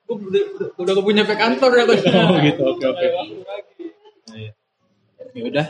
Gue 0.03 0.15
udah, 0.17 0.43
udah, 0.75 0.93
gak 0.97 1.05
punya 1.05 1.23
kantor 1.23 1.69
katanya. 1.75 2.11
Oh 2.25 2.37
gitu. 2.39 2.61
Oke 2.65 2.85
oke. 2.87 3.05
Lagi. 3.45 3.85
Ya 5.29 5.43
udah. 5.45 5.65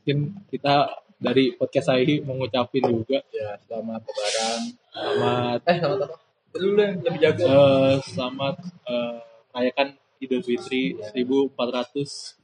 Mungkin 0.00 0.18
kita 0.48 0.74
dari 1.20 1.52
podcast 1.52 1.86
saya 1.86 2.00
mengucapin 2.20 2.80
juga 2.82 3.20
Ya 3.30 3.54
selamat 3.60 4.00
lebaran. 4.02 4.60
selamat 4.90 5.58
Eh 5.62 5.76
selamat 5.78 5.98
apa? 6.02 6.16
Lu 6.56 6.74
yang 6.74 6.98
lebih 6.98 7.20
jago. 7.20 7.44
eh, 7.44 7.94
selamat 8.02 8.54
eh, 8.88 9.16
merayakan 9.50 9.88
Idul 10.18 10.40
Fitri 10.40 10.82
1400 11.14 12.40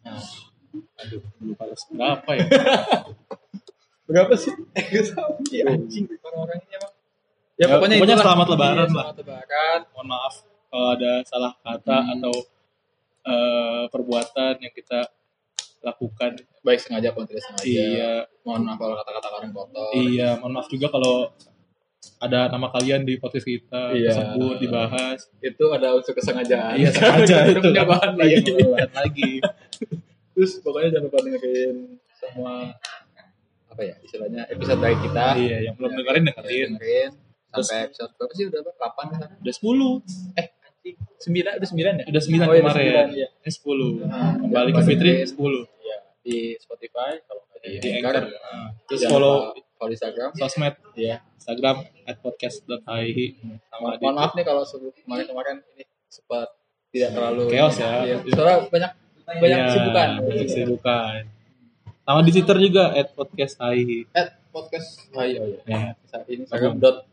Nah, 0.00 0.22
aduh 0.96 1.20
lupa 1.38 1.66
berapa 1.68 2.30
ya 2.32 2.46
berapa 4.08 4.32
sih? 4.34 4.54
Iya 5.50 5.62
anjing. 5.68 6.08
Orang-orangnya 6.20 6.66
emang. 6.72 6.92
Ya, 7.54 7.60
Ya, 7.60 7.66
pokoknya, 7.68 7.96
pokoknya 8.00 8.16
selamat 8.18 8.46
lebaran 8.48 8.72
Iya, 8.80 8.80
lah. 8.88 9.04
Selamat 9.04 9.16
lebaran. 9.20 9.80
mohon 9.92 10.06
maaf 10.08 10.34
kalau 10.66 10.88
ada 10.94 11.12
salah 11.22 11.52
kata 11.60 11.96
Hmm. 11.98 12.12
atau 12.16 12.34
eh, 13.20 13.84
perbuatan 13.86 14.54
yang 14.56 14.72
kita 14.72 15.04
lakukan 15.82 16.36
Baik 16.60 16.78
sengaja 16.78 17.10
pun 17.10 17.24
tidak 17.24 17.42
sengaja. 17.42 17.64
iya 17.66 18.12
Mohon 18.40 18.62
maaf 18.66 18.78
kalau 18.78 18.94
kata-kata 18.96 19.28
kalian 19.30 19.52
kotor. 19.52 19.88
iya 19.94 20.28
mohon 20.36 20.52
maaf 20.52 20.66
juga 20.66 20.86
kalau 20.88 21.32
ada 22.16 22.48
nama 22.48 22.68
kalian 22.70 23.02
di 23.02 23.16
podcast 23.16 23.44
kita 23.44 23.92
Iya. 23.92 24.08
tersebut 24.10 24.56
dibahas 24.58 25.20
Itu 25.38 25.64
ada 25.70 25.92
unsur 25.92 26.12
kesengajaan. 26.12 26.74
iya 26.74 26.88
sengaja 26.88 27.36
itu 27.50 27.60
punya 27.60 27.84
bahan 27.84 28.12
lagi. 28.14 28.36
Iya, 28.42 28.66
bahan 28.66 28.92
lagi 28.94 29.30
Terus 30.30 30.52
pokoknya 30.58 30.88
jangan 30.90 31.06
lupa 31.06 31.18
dengerin 31.22 31.76
semua 32.14 32.54
apa 33.66 33.82
ya 33.82 33.94
istilahnya 34.00 34.42
episode 34.46 34.78
dari 34.78 34.96
kita. 34.98 35.26
iya 35.38 35.56
yang 35.62 35.74
belum 35.74 35.92
dengerin 35.94 36.24
dengerin 36.26 36.68
dengerin 36.74 37.10
sampai 37.50 37.86
episode 37.86 38.12
berapa 38.14 38.32
sih 38.32 38.44
udah 38.46 38.60
berapa? 38.62 38.86
8 38.94 39.14
kan? 39.16 39.28
udah 39.36 39.54
10 39.54 40.36
Eh, 40.36 40.46
9 41.20 41.60
udah 41.60 41.68
9 41.68 42.00
ya? 42.00 42.04
udah 42.06 42.22
9 42.22 42.32
Oh, 42.32 42.48
iya, 42.48 42.60
kemarin 42.60 42.72
sembilan, 42.72 43.06
iya. 43.12 43.28
ini 43.36 43.50
10 43.52 44.08
Nah, 44.08 44.32
kembali 44.40 44.70
ke 44.70 44.82
Fitri. 44.82 45.12
10 45.22 45.36
Iya, 45.78 45.96
di 46.20 46.36
Spotify 46.56 47.10
kalau 47.22 47.42
di, 47.54 47.76
di 47.76 47.88
Anchor. 47.94 48.14
Anchor 48.16 48.24
Nah, 48.26 48.68
terus 48.84 49.00
Jangan 49.00 49.12
follow 49.12 49.34
follow 49.74 49.92
Instagram. 49.92 50.30
sosmed 50.34 50.74
Iya. 50.92 51.16
Instagram 51.34 51.76
at 52.02 52.16
podcast.hi 52.18 53.08
sama 53.66 53.86
Mohon 53.96 54.14
maaf 54.14 54.32
nih 54.32 54.44
kalau 54.44 54.62
sebelum 54.62 54.92
kemarin-kemarin 54.98 55.56
ini 55.70 55.82
sempat 56.06 56.48
tidak 56.90 57.10
terlalu 57.12 57.42
Chaos 57.48 57.76
ya. 57.76 57.90
Iya. 58.02 58.16
Soalnya 58.26 58.56
banyak 58.66 58.90
banyak 59.30 59.44
Iya, 59.52 59.66
kesibukan. 59.66 60.08
banyak 60.20 60.44
kesibukan 60.44 61.20
sama 62.00 62.20
di 62.20 62.30
Twitter 62.32 62.56
juga 62.58 62.84
at 62.90 63.08
podcast 63.12 63.54
hi 63.60 64.02
Eh, 64.10 64.26
podcast 64.50 64.88
Hai 65.12 65.36
oh 65.36 65.46
ya. 65.46 65.60
ya 65.62 66.18
Ini 66.26 66.42
Instagram 66.42 66.74
dot 66.76 67.06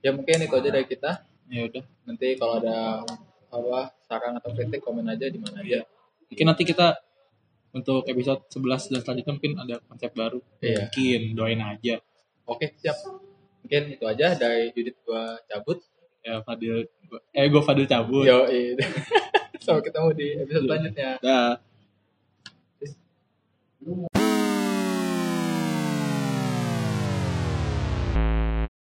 ya 0.00 0.10
mungkin 0.10 0.36
itu 0.38 0.54
aja 0.54 0.70
dari 0.70 0.86
kita. 0.86 1.10
Ya 1.46 1.62
udah 1.64 1.84
Nanti 2.04 2.28
kalau 2.34 2.54
ada 2.58 3.04
apa 3.48 3.80
saran 4.02 4.34
atau 4.34 4.50
kritik 4.50 4.80
komen 4.80 5.06
aja 5.06 5.26
di 5.26 5.36
mana 5.36 5.60
aja. 5.60 5.84
mungkin 6.26 6.46
nanti 6.46 6.64
kita 6.64 6.98
untuk 7.70 8.02
episode 8.04 8.42
11 8.48 8.88
dan 8.88 9.00
selanjutnya 9.00 9.32
mungkin 9.32 9.52
ada 9.56 9.76
konsep 9.84 10.10
baru 10.10 10.40
Iya. 10.58 10.86
mungkin 10.86 11.20
doain 11.34 11.60
aja 11.60 11.96
Oke, 12.44 12.76
siap. 12.76 12.92
Mungkin 13.60 13.96
itu 13.96 14.04
aja 14.04 14.34
dari 14.34 14.68
Judit 14.70 15.00
gua 15.02 15.40
cabut. 15.44 15.80
ya 16.20 16.40
Fadil 16.40 16.84
gua- 17.04 17.24
eh 17.30 17.46
gue 17.46 17.62
Fadil 17.62 17.84
cabut 17.84 18.24
Yo, 18.24 18.44
Sampai 19.64 19.80
ketemu 19.82 20.08
di 20.12 20.26
episode 20.36 20.64
selanjutnya. 20.66 21.10
dah 21.20 21.56